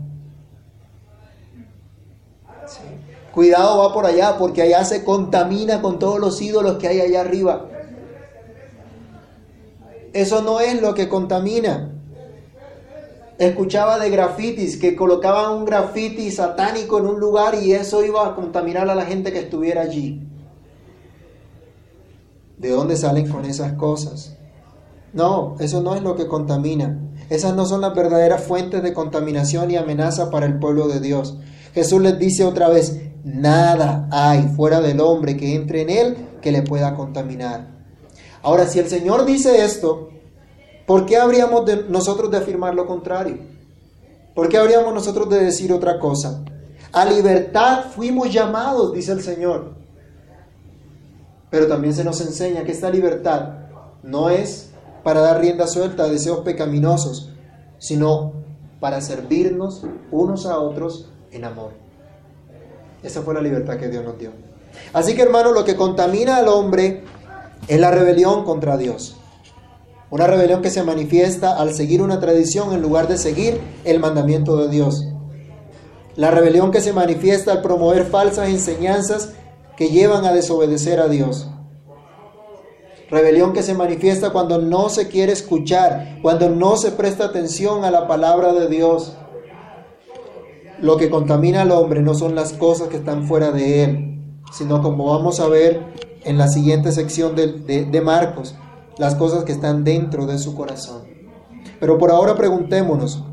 Cuidado 3.34 3.80
va 3.80 3.94
por 3.94 4.06
allá, 4.06 4.38
porque 4.38 4.62
allá 4.62 4.86
se 4.86 5.04
contamina 5.04 5.82
con 5.82 6.00
todos 6.00 6.18
los 6.18 6.42
ídolos 6.42 6.78
que 6.78 6.88
hay 6.88 7.02
allá 7.02 7.20
arriba. 7.20 7.65
Eso 10.13 10.42
no 10.44 10.62
es 10.62 10.82
lo 10.82 10.94
que 10.94 11.10
contamina. 11.10 11.92
Escuchaba 13.38 14.00
de 14.00 14.10
grafitis 14.10 14.78
que 14.78 14.96
colocaban 14.96 15.58
un 15.58 15.65
grafiti 15.65 16.32
satánico 16.32 17.00
en 17.00 17.08
un 17.08 17.20
lugar 17.20 17.56
y 17.56 17.74
eso 17.74 18.02
iba 18.06 18.26
a 18.26 18.34
contaminar 18.34 18.89
a 18.89 18.96
la 18.96 19.06
gente 19.06 19.34
que 19.34 19.39
estuviera 19.39 19.82
allí. 19.82 20.26
¿De 22.60 22.69
dónde 22.69 22.98
salen 22.98 23.30
con 23.30 23.45
esas 23.45 23.74
cosas? 23.74 24.36
No, 25.13 25.56
eso 25.60 25.82
no 25.82 25.95
es 25.95 26.04
lo 26.04 26.15
que 26.15 26.28
contamina. 26.28 27.00
Esas 27.30 27.56
no 27.56 27.65
son 27.65 27.82
las 27.82 27.95
verdaderas 27.95 28.43
fuentes 28.43 28.84
de 28.84 28.93
contaminación 28.93 29.72
y 29.72 29.78
amenaza 29.78 30.30
para 30.30 30.45
el 30.45 30.60
pueblo 30.60 30.88
de 30.88 31.00
Dios. 31.00 31.38
Jesús 31.74 32.02
les 32.02 32.19
dice 32.19 32.43
otra 32.43 32.67
vez, 32.67 33.00
nada 33.24 34.08
hay 34.12 34.50
fuera 34.56 34.82
del 34.82 35.00
hombre 35.00 35.38
que 35.38 35.56
entre 35.56 35.82
en 35.82 35.89
él 35.89 36.17
que 36.41 36.52
le 36.52 36.62
pueda 36.62 36.95
contaminar. 36.95 37.67
Ahora, 38.41 38.67
si 38.67 38.80
el 38.80 38.89
Señor 38.89 39.26
dice 39.26 39.63
esto, 39.63 40.10
¿por 40.86 41.06
qué 41.06 41.17
habríamos 41.17 41.63
nosotros 41.89 42.30
de 42.30 42.38
afirmar 42.38 42.76
lo 42.76 42.86
contrario? 42.86 43.38
¿Por 44.36 44.50
qué 44.50 44.58
habríamos 44.58 44.93
nosotros 44.93 45.30
de 45.30 45.43
decir 45.43 45.72
otra 45.72 45.98
cosa? 45.98 46.43
A 46.91 47.06
libertad 47.06 47.86
fuimos 47.95 48.34
llamados, 48.34 48.93
dice 48.93 49.12
el 49.13 49.22
Señor. 49.22 49.79
Pero 51.50 51.68
también 51.68 51.94
se 51.94 52.04
nos 52.04 52.22
enseña 52.22 52.64
que 52.64 52.72
esta 52.72 52.90
libertad 52.90 53.60
no 54.04 54.30
es 54.30 54.70
para 55.04 55.22
dar 55.22 55.42
rienda 55.42 55.68
suelta 55.68 56.04
a 56.04 56.10
deseos 56.10 56.40
pecaminosos, 56.40 57.32
sino 57.78 58.34
para 58.80 59.02
servirnos 59.02 59.84
unos 60.12 60.46
a 60.46 60.60
otros 60.60 61.10
en 61.32 61.46
amor. 61.46 61.72
Esa 63.04 63.22
fue 63.22 63.34
la 63.34 63.42
libertad 63.42 63.78
que 63.78 63.88
Dios 63.88 64.04
nos 64.04 64.18
dio. 64.18 64.32
Así 64.94 65.16
que 65.16 65.22
hermano, 65.22 65.52
lo 65.52 65.64
que 65.64 65.76
contamina 65.76 66.38
al 66.38 66.48
hombre 66.48 67.04
es 67.68 67.80
la 67.80 67.92
rebelión 67.92 68.44
contra 68.44 68.78
Dios. 68.78 69.16
Una 70.12 70.28
rebelión 70.28 70.62
que 70.62 70.72
se 70.72 70.84
manifiesta 70.84 71.58
al 71.58 71.74
seguir 71.74 72.02
una 72.02 72.20
tradición 72.20 72.74
en 72.74 72.82
lugar 72.82 73.08
de 73.08 73.18
seguir 73.18 73.62
el 73.84 74.00
mandamiento 74.00 74.58
de 74.58 74.70
Dios. 74.70 75.08
La 76.16 76.32
rebelión 76.32 76.72
que 76.72 76.82
se 76.82 76.94
manifiesta 76.94 77.52
al 77.52 77.62
promover 77.62 78.06
falsas 78.06 78.50
enseñanzas 78.50 79.34
que 79.80 79.88
llevan 79.88 80.26
a 80.26 80.34
desobedecer 80.34 81.00
a 81.00 81.08
Dios. 81.08 81.48
Rebelión 83.10 83.54
que 83.54 83.63
se 83.63 83.74
manifiesta 83.74 84.32
cuando 84.32 84.60
no 84.60 84.89
se 84.89 85.08
quiere 85.08 85.32
escuchar, 85.32 86.20
cuando 86.22 86.50
no 86.50 86.76
se 86.76 86.92
presta 86.92 87.24
atención 87.24 87.86
a 87.86 87.89
la 87.89 88.06
palabra 88.06 88.52
de 88.52 88.68
Dios. 88.68 89.15
Lo 90.82 90.98
que 90.98 91.10
contamina 91.10 91.62
al 91.62 91.72
hombre 91.72 92.02
no 92.02 92.13
son 92.13 92.36
las 92.36 92.52
cosas 92.52 92.89
que 92.89 92.98
están 92.98 93.26
fuera 93.26 93.52
de 93.52 93.86
él, 93.86 94.22
sino 94.52 94.84
como 94.84 95.06
vamos 95.06 95.39
a 95.39 95.48
ver 95.48 95.82
en 96.26 96.38
la 96.38 96.50
siguiente 96.50 96.92
sección 96.92 97.38
de, 97.38 98.02
Marcos 98.04 98.56
las 98.98 99.15
cosas 99.15 99.46
que 99.46 99.54
están 99.54 99.86
dentro 99.86 100.26
de 100.26 100.39
su 100.39 100.56
corazón. 100.56 101.04
Pero 101.80 101.98
por 101.98 102.12
ahora 102.12 102.36
preguntémonos, 102.36 103.23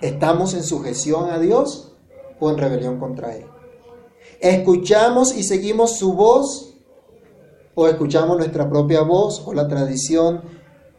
¿estamos 0.00 0.52
en 0.54 0.64
sujeción 0.64 1.30
a 1.30 1.38
Dios 1.38 1.94
o 2.40 2.50
en 2.50 2.58
rebelión 2.58 2.98
contra 2.98 3.36
Él? 3.36 3.44
¿Escuchamos 4.40 5.36
y 5.36 5.42
seguimos 5.42 5.98
su 5.98 6.14
voz 6.14 6.74
o 7.74 7.88
escuchamos 7.88 8.38
nuestra 8.38 8.70
propia 8.70 9.02
voz 9.02 9.42
o 9.44 9.52
la 9.52 9.68
tradición 9.68 10.40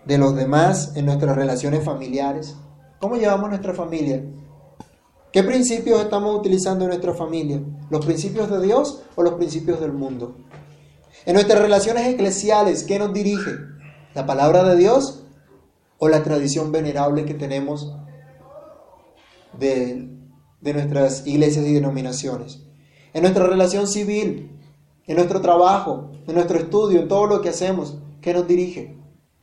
de 0.05 0.19
los 0.19 0.35
demás 0.35 0.95
en 0.95 1.07
nuestras 1.07 1.35
relaciones 1.35 1.83
familiares? 1.83 2.55
¿Cómo 2.99 3.15
llevamos 3.15 3.49
nuestra 3.49 3.73
familia? 3.73 4.23
¿Qué 5.31 5.41
principios 5.41 5.99
estamos 6.01 6.37
utilizando 6.37 6.83
en 6.83 6.89
nuestra 6.89 7.15
familia? 7.15 7.59
¿Los 7.89 8.05
principios 8.05 8.47
de 8.47 8.61
Dios 8.61 9.01
o 9.15 9.23
los 9.23 9.33
principios 9.33 9.79
del 9.79 9.93
mundo? 9.93 10.35
En 11.25 11.33
nuestras 11.33 11.63
relaciones 11.63 12.07
eclesiales, 12.07 12.83
¿qué 12.83 12.99
nos 12.99 13.11
dirige? 13.11 13.55
¿La 14.13 14.27
palabra 14.27 14.63
de 14.63 14.75
Dios 14.75 15.23
o 15.97 16.09
la 16.09 16.21
tradición 16.21 16.71
venerable 16.71 17.25
que 17.25 17.33
tenemos 17.33 17.95
de, 19.57 20.09
nuestras 20.61 21.25
iglesias 21.25 21.65
y 21.65 21.73
denominaciones? 21.73 22.70
En 23.13 23.23
nuestra 23.23 23.45
relación 23.45 23.87
civil, 23.87 24.51
en 25.05 25.15
nuestro 25.15 25.41
trabajo, 25.41 26.11
en 26.27 26.35
nuestro 26.35 26.57
estudio, 26.57 26.99
en 26.99 27.07
todo 27.07 27.27
lo 27.27 27.41
que 27.41 27.49
hacemos, 27.49 27.95
¿qué 28.21 28.33
nos 28.33 28.47
dirige? 28.47 28.95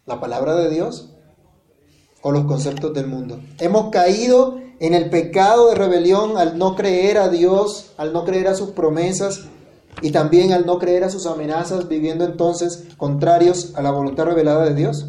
¿La 0.06 0.20
palabra 0.20 0.54
de 0.54 0.70
Dios 0.70 1.10
o 2.22 2.32
los 2.32 2.46
conceptos 2.46 2.94
del 2.94 3.06
mundo? 3.06 3.40
Hemos 3.58 3.90
caído 3.90 4.58
en 4.80 4.94
el 4.94 5.10
pecado 5.10 5.68
de 5.68 5.74
rebelión 5.74 6.38
al 6.38 6.56
no 6.56 6.76
creer 6.76 7.18
a 7.18 7.28
Dios, 7.28 7.92
al 7.96 8.12
no 8.12 8.24
creer 8.24 8.48
a 8.48 8.54
sus 8.54 8.70
promesas 8.70 9.44
y 10.00 10.12
también 10.12 10.52
al 10.52 10.64
no 10.64 10.78
creer 10.78 11.04
a 11.04 11.10
sus 11.10 11.26
amenazas, 11.26 11.88
viviendo 11.88 12.24
entonces 12.24 12.86
contrarios 12.96 13.74
a 13.74 13.82
la 13.82 13.90
voluntad 13.90 14.24
revelada 14.24 14.64
de 14.64 14.74
Dios? 14.74 15.08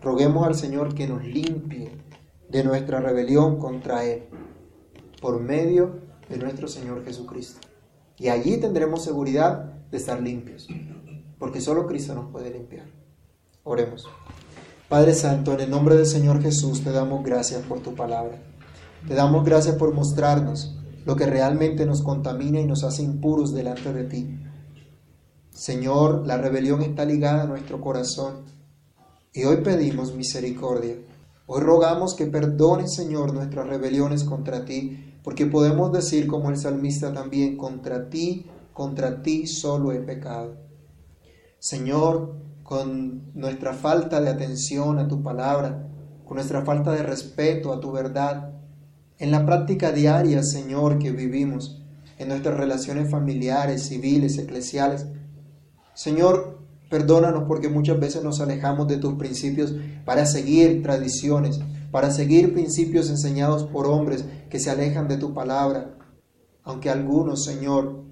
Roguemos 0.00 0.46
al 0.46 0.54
Señor 0.54 0.94
que 0.94 1.08
nos 1.08 1.24
limpie 1.24 1.90
de 2.48 2.62
nuestra 2.62 3.00
rebelión 3.00 3.58
contra 3.58 4.04
Él 4.04 4.24
por 5.20 5.40
medio 5.40 6.03
de 6.28 6.38
nuestro 6.38 6.68
Señor 6.68 7.04
Jesucristo. 7.04 7.60
Y 8.18 8.28
allí 8.28 8.58
tendremos 8.58 9.04
seguridad 9.04 9.72
de 9.90 9.96
estar 9.96 10.20
limpios, 10.22 10.68
porque 11.38 11.60
solo 11.60 11.86
Cristo 11.86 12.14
nos 12.14 12.30
puede 12.30 12.50
limpiar. 12.50 12.86
Oremos. 13.64 14.06
Padre 14.88 15.14
Santo, 15.14 15.52
en 15.54 15.60
el 15.60 15.70
nombre 15.70 15.96
del 15.96 16.06
Señor 16.06 16.42
Jesús 16.42 16.84
te 16.84 16.92
damos 16.92 17.24
gracias 17.24 17.62
por 17.62 17.80
tu 17.80 17.94
palabra. 17.94 18.38
Te 19.08 19.14
damos 19.14 19.44
gracias 19.44 19.76
por 19.76 19.92
mostrarnos 19.92 20.76
lo 21.04 21.16
que 21.16 21.26
realmente 21.26 21.86
nos 21.86 22.02
contamina 22.02 22.60
y 22.60 22.66
nos 22.66 22.84
hace 22.84 23.02
impuros 23.02 23.52
delante 23.52 23.92
de 23.92 24.04
ti. 24.04 24.38
Señor, 25.50 26.26
la 26.26 26.36
rebelión 26.36 26.82
está 26.82 27.04
ligada 27.04 27.42
a 27.42 27.46
nuestro 27.46 27.80
corazón 27.80 28.44
y 29.32 29.44
hoy 29.44 29.58
pedimos 29.58 30.14
misericordia. 30.14 30.96
Hoy 31.46 31.60
rogamos 31.60 32.14
que 32.14 32.26
perdones, 32.26 32.94
Señor, 32.94 33.34
nuestras 33.34 33.66
rebeliones 33.66 34.24
contra 34.24 34.64
ti, 34.64 35.13
porque 35.24 35.46
podemos 35.46 35.90
decir 35.90 36.26
como 36.28 36.50
el 36.50 36.58
salmista 36.58 37.12
también, 37.12 37.56
contra 37.56 38.10
ti, 38.10 38.46
contra 38.74 39.22
ti 39.22 39.46
solo 39.46 39.90
he 39.90 39.98
pecado. 39.98 40.54
Señor, 41.58 42.34
con 42.62 43.32
nuestra 43.34 43.72
falta 43.72 44.20
de 44.20 44.28
atención 44.28 44.98
a 44.98 45.08
tu 45.08 45.22
palabra, 45.22 45.88
con 46.26 46.36
nuestra 46.36 46.62
falta 46.62 46.92
de 46.92 47.02
respeto 47.02 47.72
a 47.72 47.80
tu 47.80 47.90
verdad, 47.90 48.52
en 49.18 49.30
la 49.30 49.46
práctica 49.46 49.92
diaria, 49.92 50.42
Señor, 50.42 50.98
que 50.98 51.10
vivimos, 51.10 51.82
en 52.18 52.28
nuestras 52.28 52.58
relaciones 52.58 53.10
familiares, 53.10 53.84
civiles, 53.84 54.36
eclesiales. 54.36 55.06
Señor, 55.94 56.58
perdónanos 56.90 57.44
porque 57.48 57.68
muchas 57.68 57.98
veces 57.98 58.22
nos 58.22 58.40
alejamos 58.40 58.88
de 58.88 58.98
tus 58.98 59.14
principios 59.14 59.74
para 60.04 60.26
seguir 60.26 60.82
tradiciones, 60.82 61.60
para 61.94 62.10
seguir 62.10 62.52
principios 62.52 63.08
enseñados 63.08 63.62
por 63.62 63.86
hombres 63.86 64.24
que 64.50 64.58
se 64.58 64.68
alejan 64.68 65.06
de 65.06 65.16
tu 65.16 65.32
palabra, 65.32 65.96
aunque 66.64 66.90
algunos, 66.90 67.44
Señor, 67.44 68.02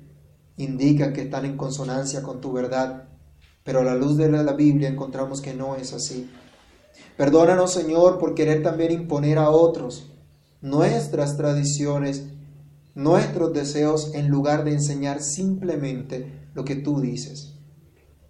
indican 0.56 1.12
que 1.12 1.22
están 1.22 1.46
en 1.46 1.56
consonancia 1.56 2.22
con 2.22 2.40
tu 2.40 2.52
verdad, 2.52 3.08
pero 3.64 3.80
a 3.80 3.82
la 3.82 3.96
luz 3.96 4.16
de 4.16 4.30
la 4.30 4.52
Biblia 4.52 4.88
encontramos 4.88 5.40
que 5.40 5.52
no 5.54 5.74
es 5.74 5.92
así. 5.92 6.30
Perdónanos, 7.16 7.72
Señor, 7.72 8.20
por 8.20 8.36
querer 8.36 8.62
también 8.62 8.92
imponer 8.92 9.36
a 9.36 9.50
otros 9.50 10.12
nuestras 10.60 11.36
tradiciones, 11.36 12.26
nuestros 12.94 13.52
deseos, 13.52 14.14
en 14.14 14.28
lugar 14.28 14.62
de 14.62 14.74
enseñar 14.74 15.20
simplemente 15.20 16.50
lo 16.54 16.64
que 16.64 16.76
tú 16.76 17.00
dices. 17.00 17.54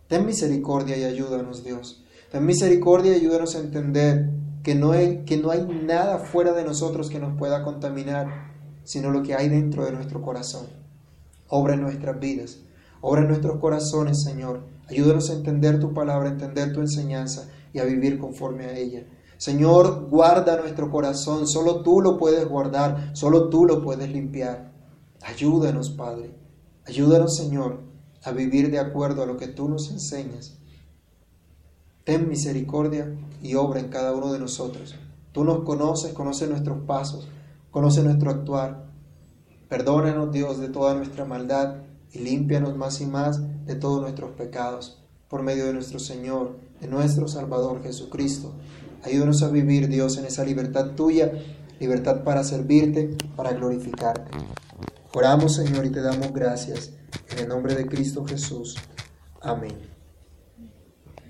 Ten 0.09 0.25
misericordia 0.25 0.97
y 0.97 1.05
ayúdanos, 1.05 1.63
Dios. 1.63 2.07
Ten 2.31 2.47
misericordia 2.47 3.13
y 3.13 3.17
ayúdanos 3.17 3.55
a 3.55 3.59
entender 3.59 4.41
que 4.63 4.75
no, 4.75 4.93
hay, 4.93 5.25
que 5.25 5.37
no 5.37 5.51
hay 5.51 5.67
nada 5.67 6.19
fuera 6.19 6.53
de 6.53 6.65
nosotros 6.65 7.11
que 7.11 7.19
nos 7.19 7.37
pueda 7.37 7.65
contaminar, 7.65 8.53
sino 8.85 9.11
lo 9.11 9.23
que 9.23 9.35
hay 9.35 9.49
dentro 9.49 9.85
de 9.85 9.93
nuestro 9.93 10.23
corazón. 10.23 10.67
Obra 11.49 11.75
en 11.75 11.83
nuestras 11.83 12.19
vidas, 12.19 12.61
obra 13.01 13.23
en 13.23 13.29
nuestros 13.29 13.59
corazones, 13.59 14.23
Señor. 14.23 14.61
Ayúdanos 14.89 15.31
a 15.31 15.35
entender 15.35 15.81
tu 15.81 15.93
palabra, 15.93 16.29
a 16.29 16.33
entender 16.33 16.73
tu 16.73 16.81
enseñanza 16.81 17.49
y 17.73 17.79
a 17.79 17.85
vivir 17.85 18.19
conforme 18.19 18.67
a 18.67 18.77
ella. 18.77 19.05
Señor, 19.37 20.09
guarda 20.09 20.61
nuestro 20.61 20.91
corazón, 20.91 21.49
solo 21.49 21.83
tú 21.83 22.01
lo 22.01 22.17
puedes 22.17 22.47
guardar, 22.49 23.11
solo 23.15 23.49
tú 23.49 23.65
lo 23.65 23.83
puedes 23.83 24.09
limpiar. 24.09 24.71
Ayúdanos, 25.21 25.91
Padre, 25.91 26.31
ayúdanos, 26.87 27.37
Señor, 27.37 27.81
a 28.23 28.31
vivir 28.31 28.71
de 28.71 28.79
acuerdo 28.79 29.23
a 29.23 29.27
lo 29.27 29.37
que 29.37 29.49
tú 29.49 29.69
nos 29.69 29.91
enseñas. 29.91 30.59
Ten 32.05 32.29
misericordia 32.29 33.13
y 33.43 33.55
obra 33.55 33.81
en 33.81 33.89
cada 33.89 34.13
uno 34.13 34.33
de 34.33 34.39
nosotros. 34.39 34.95
Tú 35.33 35.45
nos 35.45 35.65
conoces, 35.65 36.13
conoces 36.13 36.49
nuestros 36.49 36.85
pasos, 36.87 37.29
conoces 37.71 38.05
nuestro 38.05 38.31
actuar. 38.31 38.87
Perdónanos, 39.69 40.33
Dios, 40.33 40.59
de 40.59 40.69
toda 40.69 40.95
nuestra 40.95 41.25
maldad 41.25 41.77
y 42.13 42.19
límpianos 42.21 42.77
más 42.77 43.01
y 43.01 43.07
más 43.07 43.41
de 43.67 43.75
todos 43.75 44.01
nuestros 44.01 44.33
pecados 44.33 45.03
por 45.29 45.43
medio 45.43 45.67
de 45.67 45.73
nuestro 45.73 45.99
Señor, 45.99 46.59
de 46.81 46.89
nuestro 46.89 47.27
Salvador 47.27 47.83
Jesucristo 47.83 48.53
Ayúdanos 49.05 49.43
a 49.43 49.49
vivir, 49.49 49.89
Dios, 49.89 50.17
en 50.19 50.27
esa 50.27 50.45
libertad 50.45 50.93
tuya, 50.95 51.33
libertad 51.81 52.23
para 52.23 52.45
servirte, 52.45 53.17
para 53.35 53.53
glorificarte. 53.53 54.31
Oramos, 55.13 55.57
Señor, 55.57 55.85
y 55.87 55.91
te 55.91 56.01
damos 56.01 56.33
gracias. 56.33 56.93
En 57.33 57.41
el 57.41 57.49
nombre 57.49 57.75
de 57.75 57.87
Cristo 57.87 58.25
Jesús. 58.25 58.77
Amén. 59.41 59.92